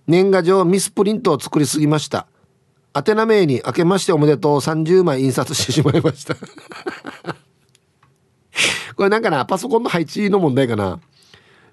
[0.06, 2.28] 年賀状ミスプリントを作りすぎました。
[2.94, 6.36] 宛名名に「明けましておめでとう」30枚印刷してしまいました。
[9.00, 11.00] これなんかなパソコンの配置の問題かな。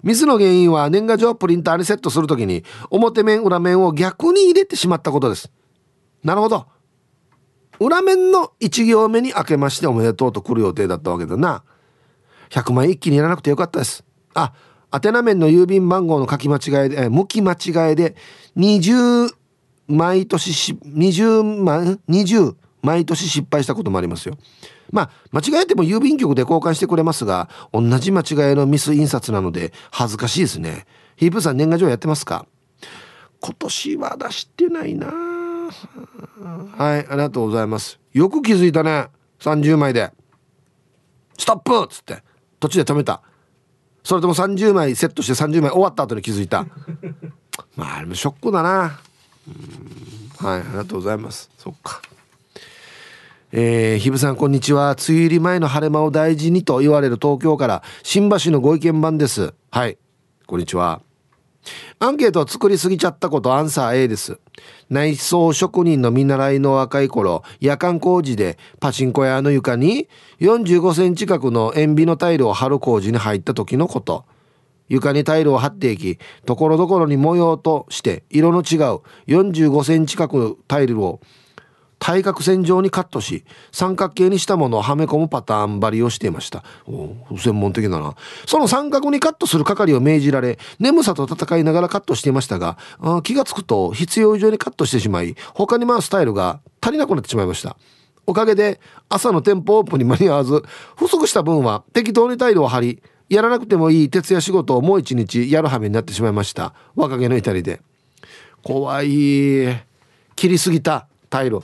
[0.01, 5.51] ミスの原因は年賀状プリンターにセットするときに表面裏面を逆に入れてしまったことです。
[6.23, 6.67] なるほど。
[7.81, 11.65] 裏面の1行目に明けましておめでとうと来る予定だったわけだな。
[12.47, 14.05] 100万一気にやらなくてよかったです。
[14.33, 14.53] あ
[14.93, 18.15] 宛名面の郵便番号の書き間違いで、え向き間違いで
[18.55, 19.33] 20
[19.89, 24.37] 毎年し20万20毎年失敗したこともありますよ。
[24.91, 30.85] まあ間違えても郵便局で交換してくれますが同じ間違いのミス印刷なので恥ずかしいですね。
[31.15, 32.45] ヒープさん年賀状やってますか？
[33.39, 35.07] 今年は出してないな。
[35.07, 37.99] はいありがとうございます。
[38.13, 39.07] よく気づいたね。
[39.39, 40.11] 30枚で。
[41.37, 41.83] ストップ!
[41.85, 42.23] っつって。
[42.59, 43.21] 途中で止めた。
[44.03, 46.65] それとも30枚セットして30枚終わった後に気づいた。
[47.75, 48.99] まああれもショックだな。
[50.39, 51.49] はいありがとうございます。
[51.57, 52.01] そっか。
[53.53, 54.91] えー、ひぶさんこんにちは。
[54.91, 59.53] 梅雨入り前の晴れ間を大事にと言われる東京から新橋のご意見番です。
[59.71, 59.97] はい。
[60.45, 61.01] こんにちは。
[61.99, 64.37] アンケートを作りすぎちゃったことアンサー A です。
[64.89, 70.09] 内装職人の見習いの若い頃夜間工事でパチンコ屋の床に
[70.41, 74.25] 45センチ角の塩ビのタイルを貼る工事に入った時のこと。
[74.89, 81.21] 床にタイルを貼っていきところどころに模様として色の違う45センチ角のタイルを
[81.99, 86.63] 対角線上にカットし三角形にしたものをはめ込むパターン張りをしていました。
[86.85, 88.15] お専門的だな。
[88.45, 92.77] その三角にカットする係を命じられ眠さと戦いながらカットしていましたが
[93.23, 97.77] 気が付くと必要以上にカットしてしまい他に回すタイルが足りなくなってしまいました。
[98.25, 98.79] おかげで
[99.09, 100.63] 朝の店舗オープンに間に合わず
[100.97, 106.73] 不足した分は適当にタイルを貼りやらなくてもいい徹夜仕事をもう一日やるはめになってしまいました。
[106.95, 107.81] 若気の至りで。
[108.63, 109.07] 怖い。
[110.35, 111.61] 切りすぎたタイル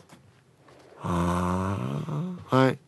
[1.03, 2.79] あはい。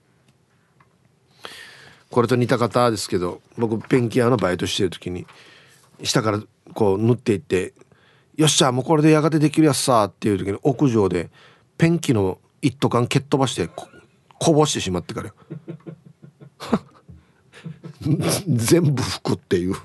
[2.09, 5.27] これと似た方ですけど僕ペンキ屋のバイトしてる時に
[6.01, 6.41] 下から
[6.73, 7.73] こう縫っていって
[8.37, 11.29] 「よっしゃもうこれでやがてできるやつさ」っていう時に屋上で
[11.77, 13.67] ペンキの一斗缶蹴っ飛ばして
[14.39, 15.33] こぼしてしまってから
[18.47, 19.75] 全部拭くっていう。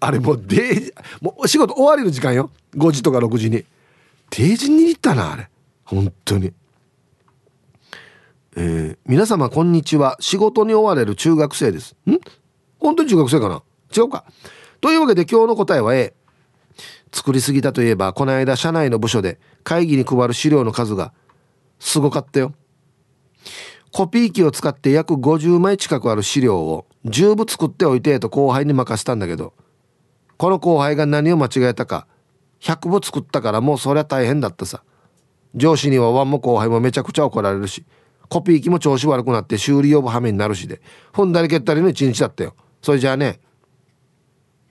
[0.00, 2.50] あれもうデもうお仕事終わりの時間よ。
[2.76, 3.64] 5時とか6時に。
[4.30, 5.48] 定時に行ったなあれ。
[5.84, 6.52] 本当に。
[8.56, 10.16] えー、皆様こんにちは。
[10.20, 11.96] 仕事に追われる中学生です。
[12.06, 12.18] ん？
[12.78, 13.62] 本当に中学生かな？
[13.96, 14.24] 違うか。
[14.80, 16.14] というわけで今日の答えは A
[17.12, 21.12] 作りすぎたといえばこの間社内の部署で会議に配る資料の数が
[21.78, 22.54] すごかったよ。
[23.92, 29.52] コピー機を使って約50枚近くある資料を10部作っておいてと後輩に任せたんだけど
[30.36, 32.08] この後輩が何を間違えたか
[32.60, 34.82] 100部作ったからもうそりゃ大変だったさ。
[35.54, 37.84] 上司にはワンも後輩もめちゃくちゃ怒られるし
[38.28, 40.80] コピー機も調子悪くなって修理呼ぶ羽目になるしで
[41.12, 42.54] 踏んだり蹴ったりの一日だったよ。
[42.82, 43.38] それじゃあね。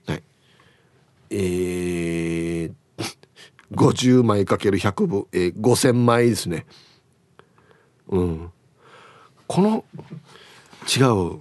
[0.06, 0.22] はい。
[1.30, 2.72] えー、
[3.72, 6.66] 50枚かける100部、えー、5000枚ですね。
[8.08, 8.50] うん。
[9.46, 9.84] この
[10.84, 11.40] 違う。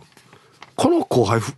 [0.75, 1.53] この後輩フ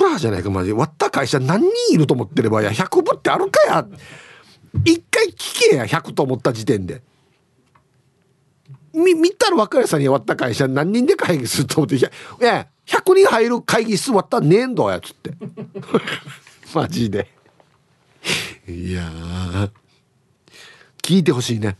[0.00, 3.86] ラーじゃないかマジ割った会社何人いると思ってればや100部ってあるかや。
[4.84, 7.02] 一回聞けや100と思った時点で。
[8.92, 12.10] み見たら若いさんに割った会社何人で会議すると思っていや
[12.86, 15.32] 100人入る会議室割ったらねえんだやつって。
[16.74, 17.28] マジで。
[18.68, 19.70] いや
[21.02, 21.76] 聞いてほしいね。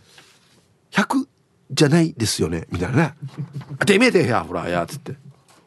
[0.92, 1.26] 100
[1.72, 3.14] じゃないですよねみたいなね
[3.86, 5.14] 「てめえでやほらや」つって。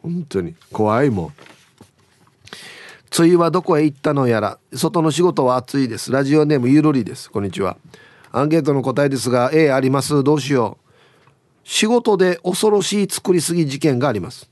[0.01, 0.55] 本当に。
[0.71, 1.34] 怖いもん。
[3.16, 7.78] 梅雨はどこへ行ったのやら外の仕事は暑いですラジオネームゆるりですこんにちは
[8.32, 10.24] アンケートの答えですが A あります。
[10.24, 10.89] どうしよう
[11.64, 14.49] 仕事で恐ろしい作りすぎ事件があります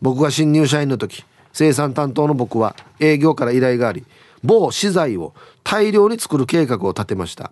[0.00, 4.04] 僕が新入社員の時生産担当の僕は営業から依頼があり
[4.44, 5.34] 某資材を
[5.64, 7.50] 大量に作る計画を立てました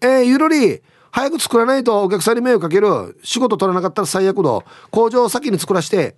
[0.00, 0.82] えー、ゆるり！
[1.12, 3.16] 早く作らないとお客さんに迷惑かける。
[3.22, 4.60] 仕事取らなかったら最悪だ
[4.90, 6.16] 工場を先に作らして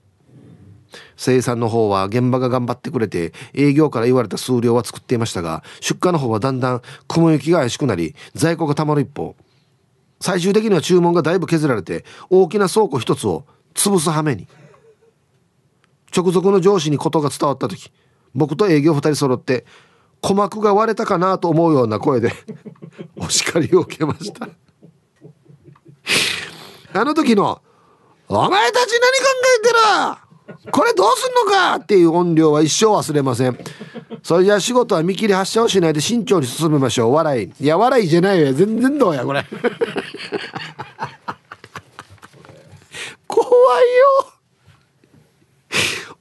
[1.20, 9.36] 生産の方は現場が頑張ってくれて営業から言われた数量は作っていましたが出荷の方はだんだん雲行きが怪しくなり在庫がたまる一方
[10.18, 13.44] 最終的には注文がだいぶ削られて大きな倉庫一つを
[13.74, 14.48] 潰す羽目に。
[16.16, 17.92] 直属の上司にことが伝わった時
[18.34, 19.66] 僕と営業2人揃って
[20.22, 22.32] 鼓膜が割れたかなと思うような声で
[23.16, 24.48] お叱りを受けました。
[26.92, 27.62] あの時の
[28.26, 29.26] 「お前たち何考
[29.58, 30.29] えてる？
[30.70, 33.58] これどうすんのか!」っていう音量は一生忘れません。
[34.22, 37.14] それじゃあ仕事は見切り発車をしないで慎重に進めましょう。
[37.14, 37.52] 笑い。
[37.60, 38.52] いや笑いじゃないよ。
[38.52, 39.44] 全然どうやこれ。
[43.26, 44.32] 怖いよ。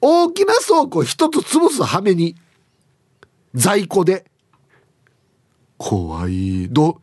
[0.01, 2.36] 大きな倉庫一つ潰す羽目に
[3.53, 4.25] 在庫で。
[5.77, 6.69] 怖い。
[6.69, 7.01] ど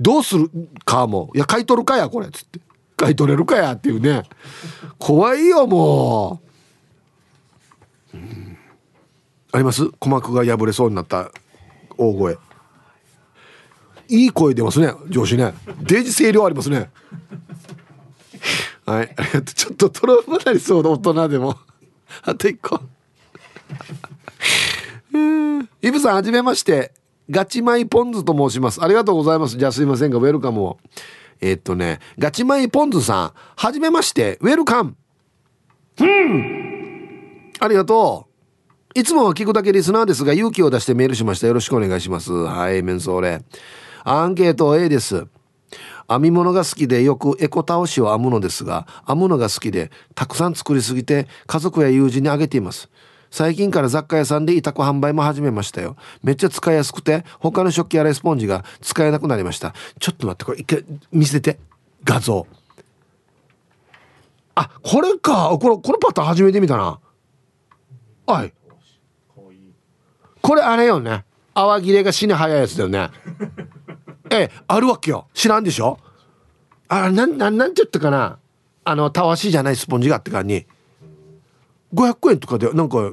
[0.00, 0.50] どうする
[0.84, 1.30] かも。
[1.34, 2.30] いや買い取るかやこれ。
[2.30, 2.60] つって。
[2.96, 4.22] 買い取れるかやっていうね。
[4.98, 6.40] 怖いよも
[8.14, 8.58] う、うん、
[9.52, 9.84] あります？
[9.84, 11.30] 鼓膜が破れそうになった
[11.98, 12.38] 大声。
[14.08, 15.52] いい声出ますね上司ね。
[15.82, 16.90] デージ声量ありますね。
[18.86, 19.42] はいありがとう。
[19.42, 21.56] ちょっとトラウマなりそうな大人でも。
[22.22, 22.80] あと一個。
[25.82, 26.92] イブさんはじめまして。
[27.28, 28.80] ガチマイポンズと申します。
[28.80, 29.58] ありがとうございます。
[29.58, 30.78] じゃあすいませんがウェルカムを。
[31.40, 34.96] えー、っとねガチマイポンズさんはじめましてウェルカム。
[36.00, 37.52] うん。
[37.58, 38.26] ありがと
[38.94, 38.98] う。
[38.98, 41.46] いつもは聞くだけリスナーですが勇気を出してメールしました。
[41.46, 42.32] よろしくお願いします。
[42.32, 43.42] はいメンソーレ。
[44.04, 45.26] アンケート A です。
[46.08, 52.88] 編み物が好きでよくエコ倒しを編むのですが編むのが好きでたくさん作りすぎて家族や友人にあげています
[53.36, 55.96] 最近から雑貨屋さんで委託販売も始めましたよ。
[56.22, 59.74] めっちゃ使いやすくて他の食器洗いスポンジが使えなくなりました。
[60.00, 60.82] ちょっと待ってこれ一回
[61.12, 61.58] 見せて。
[62.02, 62.46] 画像。
[64.54, 65.50] あこれか。
[65.60, 66.98] これこのパターン初めて見たな。
[68.26, 68.54] はい。
[70.40, 71.26] これあれよね。
[71.52, 73.10] 泡切れが死に早いやつだよね。
[74.32, 75.28] ええあるわけよ。
[75.34, 75.98] 知らんでしょ？
[76.88, 78.38] あなんなんなんて言ったかな。
[78.84, 80.64] あのたわしじゃないスポンジがあってからに。
[81.94, 83.12] 500円とかでなんか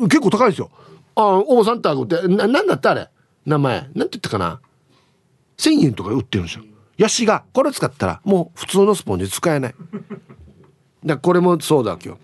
[0.00, 0.70] 結構高いですよ。
[1.16, 3.08] あおばさんってあげてななんだったあれ？
[3.44, 3.80] 名前。
[3.80, 4.60] なんて言ったかな
[5.56, 6.64] ？1000円とか売ってるんですよ。
[6.96, 7.44] ヤシが。
[7.52, 9.74] これ使ったらもう普通のスポンジ使えない。
[11.04, 12.20] だこれもそうだ今日。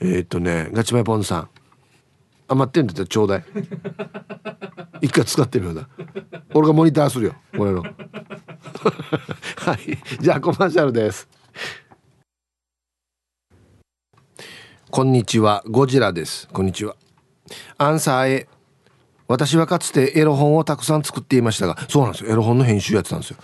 [0.00, 1.48] えー、っとねガチマイポンさん。
[2.48, 3.44] 余ってんだったらちょうだい。
[5.02, 5.88] 一回使ってみようだ。
[6.54, 7.34] 俺がモニターするよ。
[7.56, 7.82] これの。
[9.56, 9.98] はい。
[10.20, 11.28] じゃあコマーシャルです。
[14.90, 15.62] こんにちは。
[15.68, 16.48] ゴジラです。
[16.50, 16.96] こんにちは。
[17.76, 18.48] アンサー A
[19.26, 22.30] 私はかつてエロ本をたくさん作っていましたがそうなんですよ。
[22.30, 23.36] エロ本の編集やってたんですよ。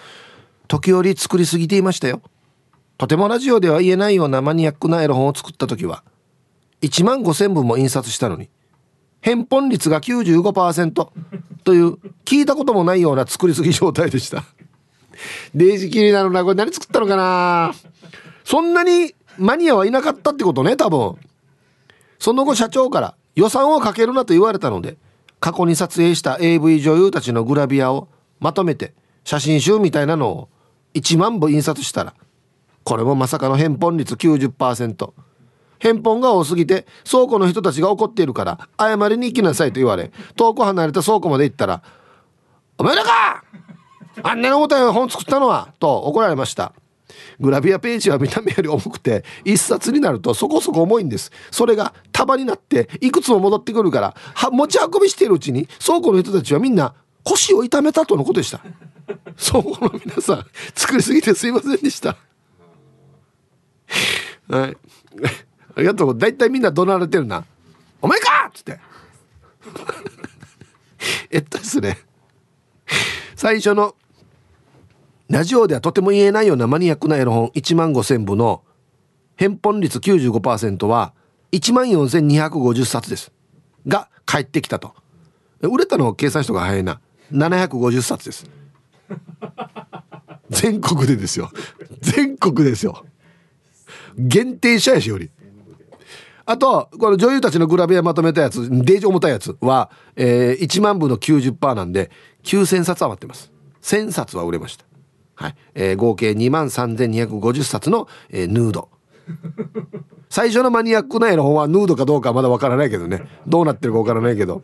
[0.69, 2.23] 時折作りすぎていましたよ。
[2.97, 6.03] とてもラジオでは言えないようなマニアックなエロ本を作った時は
[6.81, 8.49] 1万5,000部も印刷したのに
[9.21, 11.09] 返本率が95%
[11.63, 14.45] という聞いたこともないような作りすぎ状態でした。
[15.55, 17.75] デイジ気になるなこれ何作ったのかな？
[18.45, 21.19] そんなにマニアはいなかったってことね多分。
[22.25, 24.97] その後社長から予算をかけるなと言われたので
[25.41, 28.09] 過去に撮影した AV 女優たちのグラビアを
[28.41, 28.95] まとめて
[29.25, 30.49] 写真集みたいなのを
[30.95, 32.15] 1万部印刷したら
[32.83, 35.13] これもまさかの返本率90%
[35.79, 41.83] 返本が多すぎて倉庫の人たちが怒っているから謝りに行きなさいと言われ遠く離れた倉庫まで行ったら
[42.79, 43.45] 「お前らか!
[44.23, 46.73] あんなに重たい本作ったのは!」と怒られました。
[47.41, 51.31] グラビアページは見た目より重くて一冊になるとそこそこ重いんです。
[51.51, 58.61] それが束になっていくつも戻ってくるからは持ち運びしているうちに倉庫の人たちはみんな腰を痛めたとのことでした。
[59.37, 62.17] 倉庫の皆さん作りすぎてすいませんでした。
[64.49, 64.77] はい。
[65.77, 66.17] ありがとう。
[66.17, 67.45] 大体みんな怒鳴られてるな
[68.01, 68.79] 「お前か!」っつって。
[71.31, 71.99] えっとですね。
[73.35, 73.97] 最初の
[75.31, 78.63] ラジオではとても言えないようなマニアックなエロ本1万5000部の
[79.37, 81.15] 返本率95%は
[81.53, 83.33] 1万4250冊です。
[83.87, 84.95] が返ってきたと。
[85.61, 87.01] 売れたのを計算した方が早いな。
[87.33, 88.47] 750冊です。
[90.51, 91.51] 全国でですよ。
[92.01, 93.05] 全国ですよ。
[94.19, 95.31] 限定者やしより。
[96.47, 102.11] あとこの女優たちのグラビアまとめたやつデージ重たいやつは、えー、1万部の90%なんで
[102.43, 103.51] 9000冊余ってます。
[103.81, 104.84] 1000冊は売れました
[105.35, 108.89] はい、えー、合計2万3250冊の、えー、ヌード。
[110.29, 113.23] 最初のマニアックな絵の本はヌードかどうかまだわからないけどね。
[113.47, 114.63] どうなってるかわからないけど。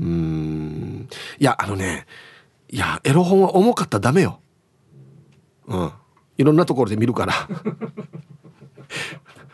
[0.00, 1.08] うん。
[1.38, 2.06] いやあのね
[2.70, 4.40] いやエロ本は重かったらダメよ。
[5.66, 5.92] うん。
[6.38, 7.32] いろんなところで見るから。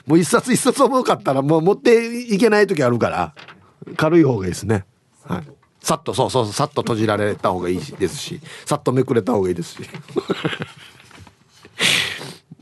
[0.07, 3.35] もう一冊一冊重かったらもう持っていけない時あるから。
[3.97, 4.85] 軽い方がいいですね。
[5.25, 5.62] はい。
[5.83, 9.81] さっとそうそうさっと閉じられた方がいいですしさっとめくれた方がいいですし。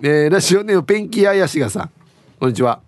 [0.03, 1.91] えー、ラジオネームペンキややしがさん。
[2.39, 2.81] こんにちは。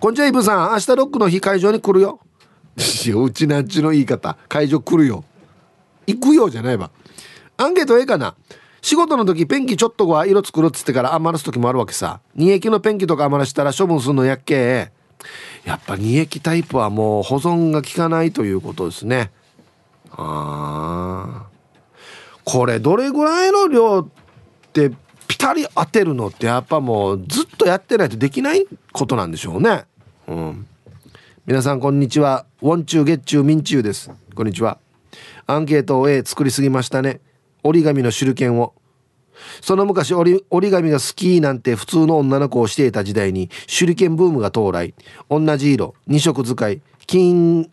[0.00, 0.72] こんにちはイブさん。
[0.72, 2.18] 明日ロックの日会場に来るよ。
[2.76, 4.36] うちなんちの言い方。
[4.48, 5.22] 会場来るよ。
[6.08, 6.90] 行くよじゃないわ。
[7.56, 8.34] アンケートええかな。
[8.82, 12.18] 仕事の時ペンキちょっとは色作るっつってから余らす時もあるわけさ。
[12.34, 14.90] 二液のペンキとか余らしたら処分するのやっけ
[15.64, 19.30] やっぱ二液タイプはもう保存が効かないということですね。
[20.12, 21.46] あ
[22.44, 24.06] これどれぐらいの量っ
[24.72, 24.90] て
[25.26, 29.84] ピタリ当てるのってやっぱもうずっとやってないとできないことなんでしょうね。
[30.28, 30.66] うん。
[31.46, 32.46] 皆さんこんにちは。
[32.60, 34.10] ウォンチューゲッチューミンチューです。
[34.34, 34.78] こんにちは。
[35.46, 37.20] アンケートを A 作りすぎましたね。
[37.62, 38.74] 折り紙の手裏剣を。
[39.64, 44.92] その昔折り紙が好きなんて普通の女の子をしていた時代に手裏剣ブームが到来。
[45.30, 47.70] 同じ色二色使い金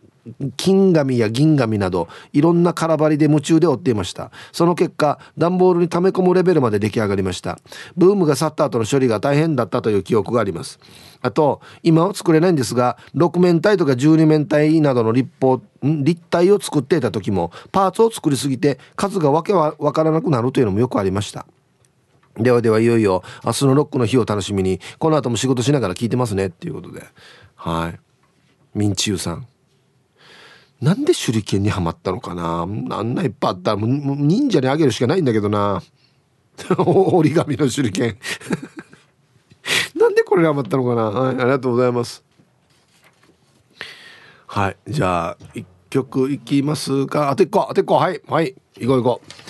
[0.56, 4.30] 金紙や銀紙などいろんな空張りで夢中で追っていました。
[4.52, 7.58] その結果段ボールに溜め込むレベルまで出来上がりました。
[7.94, 10.80] ブームが去った後の処理が大変だったという記憶があります。
[11.20, 21.44] あと今は作れないんですが6面体とか12面体などの立方立体を作っていた時もパーツを作りすぎて数がわけは分からなくなるというのもよくありました。
[22.36, 27.04] ではではいよいよ明日のロックの日を楽しみにこの後も仕事しながら聞いてますねっていうことで。
[27.56, 28.00] はい。
[28.74, 29.46] ミンチユさん。
[30.80, 32.62] なんで手裏剣にはまったのかな？
[32.62, 35.82] あんないっぱいあったらもう忍者にあげるしかないんだけどな。
[36.78, 38.18] 折り紙の手裏剣。
[39.94, 41.02] なんでこれにはまったのかな？
[41.10, 42.24] はいありがとうございます。
[44.46, 47.30] はいじゃあ一曲いきますか。
[47.30, 49.41] あと一個あと一個はいはい行こう行こう。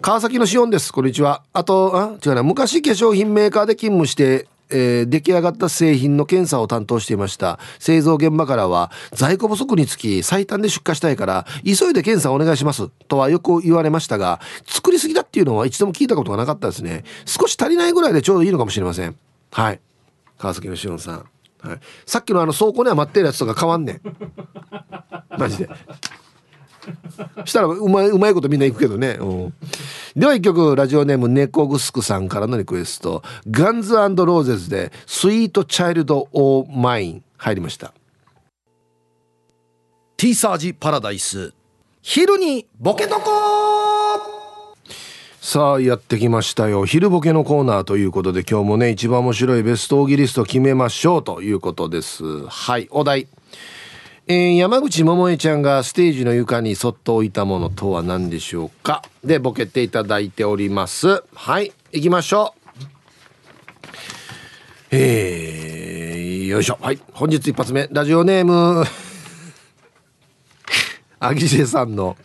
[0.00, 0.92] 川崎のしおんです。
[0.92, 1.42] こんにちは。
[1.54, 2.42] あとあ違うな。
[2.42, 7.60] 昔化粧品メーカーで勤務してえー、出来上がった製品の検査を担当していました。
[7.78, 12.88] 製造現場からは在庫不足につき最短で出荷したいから急いで検査をお願いします。
[13.06, 17.04] とはよく言われましたが作りすぎだっていうのは一度も聞いたことがなかったですね。
[17.26, 19.16] 少し足りないぐらいでちょうどいいのかもしれません。
[19.52, 19.80] はい。
[20.36, 21.26] 川崎のしおんさん、
[21.60, 24.00] はい、さっきのあの倉庫には待ってるやつとか変わんねん。
[25.38, 25.70] マジで。
[27.44, 29.54] したらうまいうまいことみんな行くけどね、うん、
[30.14, 33.22] では一曲ラジオネーム猫グスクさんからのリクエスト。
[33.50, 37.92] ガンズローゼズで「スイートチャイルド・オー・マイン」入りました。
[40.16, 41.52] ティーサージパラダイス。
[42.02, 44.36] 昼にボケとこ
[45.40, 46.86] さあやってきましたよ。
[46.86, 52.46] 昼ボケのコーナーということで今日もね一番面白いベストオーギリスト決めましょうということです。
[52.46, 53.28] はいお題
[54.28, 59.04] えー、山口百恵ちゃんがステージの床にそっと置いたものとは何でしょうか？
[59.22, 61.22] でボケていただいております。
[61.32, 62.76] はい行きましょう。
[64.90, 66.78] えー、よいしょ。
[66.80, 67.86] はい本日一発目。
[67.92, 68.84] ラジオネーム
[71.20, 72.16] アギジェさんの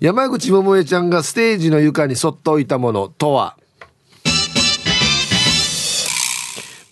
[0.00, 3.56] 山口百恵ちゃんがステージの床にそっと置いたものとは？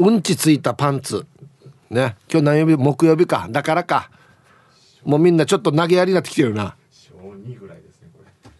[0.00, 1.24] うんちついたパンツ。
[1.88, 2.74] ね今日何曜日？
[2.74, 3.46] 木曜日か。
[3.48, 4.10] だからか。
[5.04, 6.76] もうみんなちょっと投げやりになってきてるな。
[6.90, 8.08] 小2ぐらいですね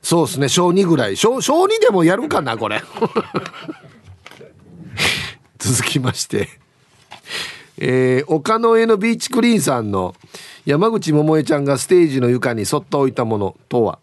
[0.03, 1.17] そうですね小2ぐらい。
[1.17, 2.83] 小小2でもやるかなこれ。
[5.59, 6.49] 続きまして。
[7.79, 10.15] えー、丘の上のビーチクリーンさんの
[10.67, 13.99] 山口百恵ちゃんがステージの床にそっと置いたものとは。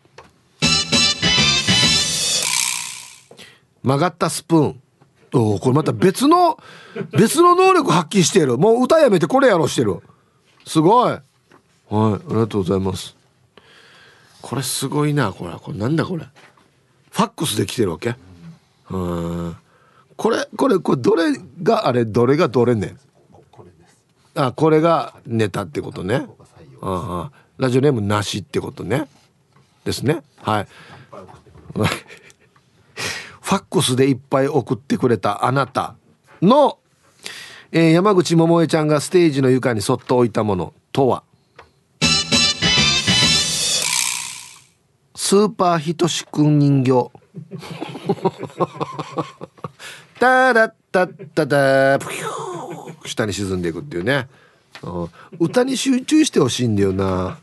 [3.83, 4.81] 曲がったスプーン。
[5.33, 6.57] おおこれまた別の
[7.11, 8.57] 別の能力発揮してる。
[8.57, 10.01] もう歌やめてこれやろうしてる。
[10.65, 11.17] すごい。
[11.89, 13.15] はいありがとうございます。
[14.41, 15.53] これすごいなこれ。
[15.53, 16.25] これなんだこれ？
[17.11, 18.15] ファックスで来てるわけ？
[18.89, 19.55] うん。
[20.15, 21.33] これこれこれどれ
[21.63, 22.05] があれ？
[22.05, 22.95] どれがどれね？
[24.35, 26.27] あこれがネタってことね。
[26.81, 29.07] ああラジオネームなしってことね。
[29.83, 30.21] ですね。
[30.41, 30.67] はい。
[33.41, 35.95] ファックスでいっぱい送ってくれたあなた
[36.41, 36.79] の、
[37.71, 41.23] えー山口百恵ちゃんがステージの床にそっと置いたものとは？
[45.19, 47.09] スーパーひとしくん人形
[50.19, 53.07] タラッタッタタプヒュー。
[53.07, 54.27] 下に沈んでいくっていうね。
[54.83, 55.09] うん。
[55.39, 57.39] 歌に集中してほしいんだよな。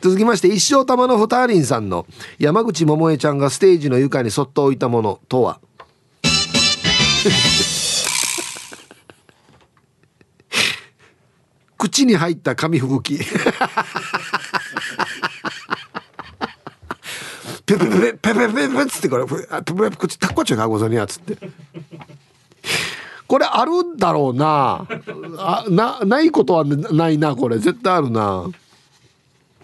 [0.00, 2.06] 続きまして一生玉のふたりんさんの
[2.38, 5.58] 山口百恵ちゃんがステージの床にそっと置いたものとは？
[11.76, 13.24] 口に入った紙吹雪。
[17.68, 21.36] ペペペペペペペっつってこれあペペペ口タッコちゃうかごぞにやつって
[23.26, 24.86] これあるんだろうな
[25.36, 28.46] あなないことはないなこれ絶対あるな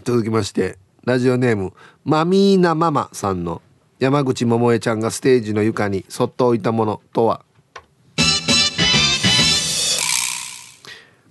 [0.04, 1.72] 続きましてラジオネーム
[2.04, 3.62] マミーナママさんの
[3.98, 7.42] 山口百恵ちゃんがステージの床にそっと置いたものとは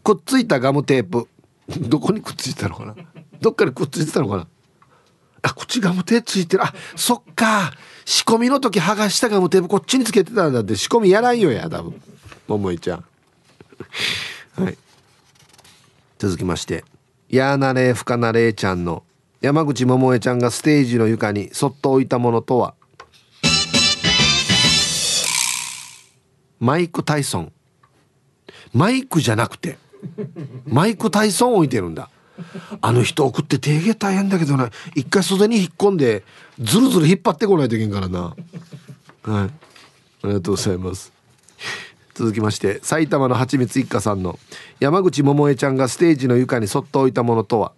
[0.03, 1.27] くっついたガムテープ
[1.87, 2.95] どこにくっついたのかな
[3.41, 4.47] どっかにくっついてたのかな
[5.43, 6.63] あこっちガムテープついてる。
[6.63, 7.73] あそっか。
[8.05, 10.75] 仕込みの時剥がしたガムテープこっちにつけてたんだって。
[10.75, 12.01] 仕込みやらんよや多分。
[12.47, 13.05] 桃井ちゃん。
[14.55, 14.77] はい。
[16.17, 16.85] 続きまして。
[17.29, 19.03] やーなれふかなれちゃんの
[19.41, 22.75] 山口百恵ちゃんがステージの床にそっと置いたものとは？
[26.59, 27.51] マイク・タイソン。
[28.73, 29.77] マイクじゃなくて
[30.65, 32.09] マイク・タイソン置いてるんだ。
[32.81, 34.69] あの人送って手芸大変だけどな。
[34.95, 36.23] 一回袖に引っ込んで
[36.59, 38.35] ずるずる引っ張ってこないといけんからな。
[39.23, 39.47] はい。
[39.47, 39.49] あ
[40.23, 41.11] りがとうございます。
[42.13, 44.37] 続きまして埼玉のはちみつ一家さんの
[44.79, 47.71] 山口百恵ちゃんがステージの床にそっと置いたものとは？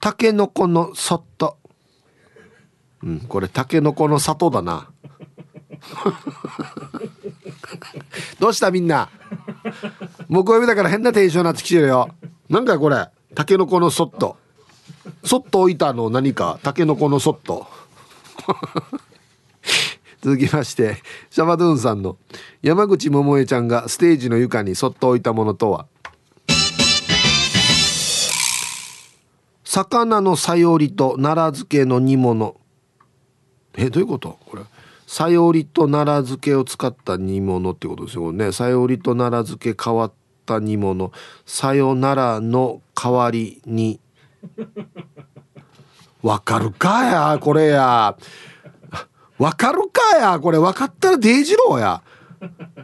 [0.00, 1.58] たけのこのそっと
[3.02, 4.88] うんこれたけのこの里だな。
[8.38, 9.08] どうしたみんな？
[10.30, 12.08] 木曜日だから変なテンションなってきてるよ。
[12.48, 13.08] なんかこれ。
[13.34, 14.36] たけのこのそっと
[15.24, 16.60] そっと置いたの何か。
[16.62, 17.66] たけのこのそっと
[20.22, 20.98] 続きまして
[21.30, 22.16] シャバドゥンさんの。
[22.62, 25.86] 山口百恵ちゃんがステージの床にそっと置いたものとは。
[29.64, 32.54] 魚のさよりと奈良漬けの煮物。
[33.76, 34.38] えどういうこと？
[34.46, 34.62] これ。
[35.08, 38.52] さよりと奈良漬けを使った煮物ってことですよね。
[38.52, 40.12] さよりと奈良漬け変わっ
[40.50, 41.12] た煮物。
[41.46, 44.00] さよならの代わりに。
[46.22, 48.16] わかるかやこれや。
[49.38, 50.58] わかるかやこれ。
[50.58, 52.02] 分かったらデイジローや。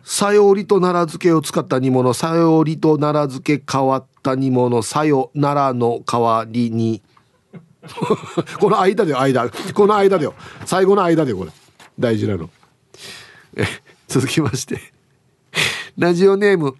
[0.04, 2.14] さよりと奈良漬けを使った煮物。
[2.14, 4.82] さよりと奈良漬け変わった煮物。
[4.82, 7.02] さよならの代わりに。
[8.58, 9.50] この間でよ間。
[9.74, 10.34] この間でよ。
[10.64, 11.50] 最後の間でよこれ。
[11.98, 12.48] 大事なの。
[14.08, 14.96] 続きまして。
[15.98, 16.74] ラジオネーム、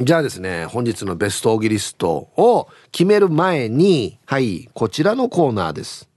[0.00, 6.08] じゃあですね本日のベストオギリストを決める前にはいこちらのコーナーです。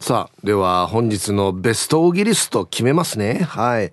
[0.00, 3.42] さあでは本日のベストオギリスト決めますね。
[3.42, 3.92] はい。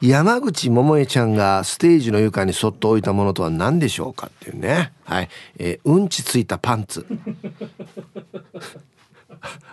[0.00, 4.92] 山口百恵ちゃんがステージの床にそっと置いたものとは何でしょうかっていうね。
[5.04, 7.04] はい、えー、うんちついたパンツ。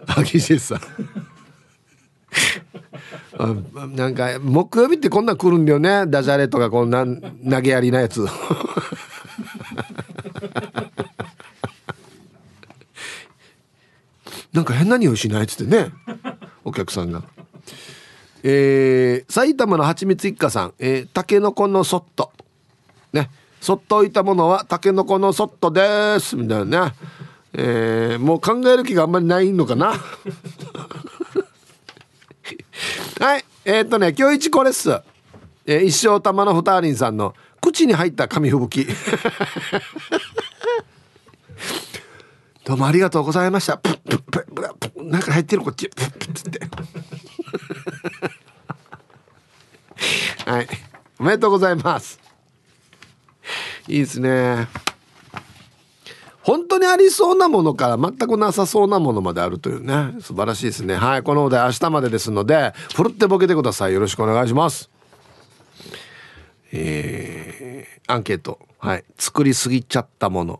[0.07, 0.79] あぎじさん
[3.95, 6.05] なんか木曜日ってこんなん来るんだよね。
[6.07, 8.25] ダジャレとかこんな投げやりなやつ。
[14.53, 15.91] なんか変な匂いしないっつってね。
[16.63, 17.23] お客さんが。
[18.43, 22.31] えー、埼玉のはちみつ一家さん、えー、タケノコのそっと
[23.11, 23.29] ね。
[23.59, 26.35] そっと置いたものはタケノコのそっとです。
[26.35, 26.93] みたいなね。
[27.53, 29.93] えー、もう考える気があんまりないのかな。
[33.19, 34.89] はいえー、っとね今日一これっす、
[35.65, 38.87] えー、一生玉のふたりんさんの口に入った紙吹雪。
[42.63, 43.77] どうもありがとうございました。
[43.77, 45.87] プップップップップッなんか入ってるこっち。
[45.89, 46.59] プップッつって。
[50.49, 50.67] はい
[51.17, 52.19] おめでとうございます。
[53.87, 54.67] いいですね。
[56.45, 60.13] 本当にありそうなものから全くなさそうなものまであるというね。
[60.21, 60.93] 素晴らしいですね。
[60.93, 63.93] はいこのお題明日までですのでふるってボケてください。
[63.93, 64.91] よろしくお願いします。
[66.71, 68.59] えー、アンケート。
[68.77, 69.03] はい。
[69.17, 70.59] 作りすぎちゃったもの。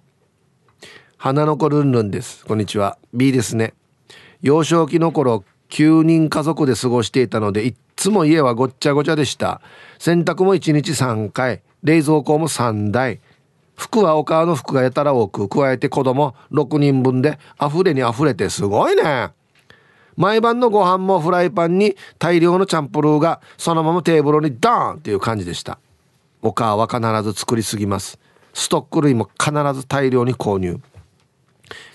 [1.17, 2.47] 花の子ルンルンです。
[2.47, 2.97] こんにちは。
[3.13, 3.75] B ですね。
[4.41, 9.61] 幼少期の頃9人家族で過ごしていたのでいっつも家はごっちゃごちゃでした。
[9.99, 11.61] 洗濯も1日3回。
[11.83, 13.19] 冷蔵庫も3台。
[13.75, 19.31] 服はお母の服がやたら多く加えて子供6人分で溢れに溢れてすごいね。
[20.15, 25.77] 毎晩のご飯もフライパンに大量のチャンプルーがそのままテーブルにドーンっていう感じでした。
[26.41, 28.17] お母は必ず作りすぎます。
[28.53, 30.79] ストック類も必ず大量に購入。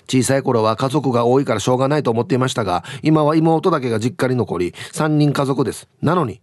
[0.07, 5.87] 小さい頃は家族が多いからしょうがないと思っていましたが今は妹だけが実家に残り3人家族です。
[6.01, 6.41] なのに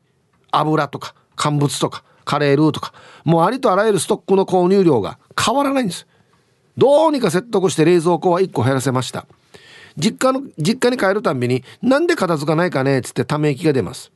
[0.51, 2.93] 油とか乾物とかカレールーとか
[3.25, 6.07] もうありとあらゆるストックの購入量が変わらないんです。
[6.77, 9.27] どうにか説得して冷蔵庫は1個減らせました。
[9.97, 14.13] 実家の実家に帰るたんびになんで片付かないかねっつってため息が出ます。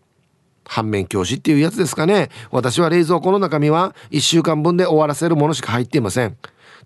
[0.64, 2.28] 反面教師っていうやつですかね。
[2.50, 6.36] 私は冷蔵庫の中身は1週間分で終わらせるものしか入っていません。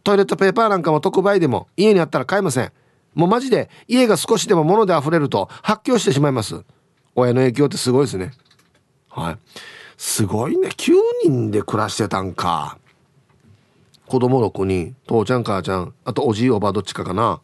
[0.05, 2.73] トイレットペーパーなんかも特売でも家にあったら買えません。
[3.15, 6.63] もうマジで家が少しでも物で溢れると発狂してしまいます。
[7.17, 8.31] 親の影響ってすごいですね。
[9.09, 9.39] はい。
[9.97, 10.69] すごいね。
[10.69, 10.93] 9
[11.25, 12.79] 人で暮らしてたんか。
[14.07, 17.41] 子供6人父ちゃん母ちゃんあとおじいおばどっちかかな。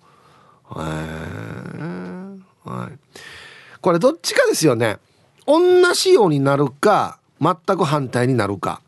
[0.77, 0.83] へえ
[2.65, 2.99] はい。
[3.81, 4.99] これどっちかですよね。
[5.47, 8.81] 同じようになるか全く反対になるか。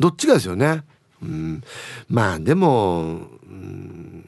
[0.00, 0.82] どっちかですよね。
[1.22, 1.62] うん。
[2.08, 4.24] まあでも、うん、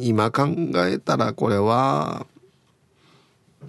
[0.00, 0.46] 今考
[0.86, 2.26] えたらこれは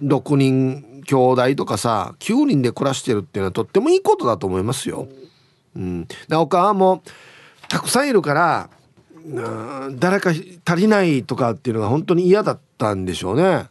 [0.02, 5.08] 6人兄弟とかさ9人で暮らしてるっていうのはとってもいいことだと思いますよ。
[5.74, 7.02] うん、でお母も
[7.68, 8.70] たくさんいるから
[9.98, 13.66] 誰か足りないとかっていうのが本当に嫌だったんでしょうね。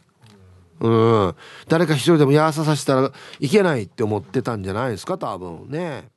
[0.80, 0.88] う
[1.28, 1.34] ん、
[1.68, 6.08] 誰か一人でもやささせたらいけないって思ってたんじゃないですか多分ね。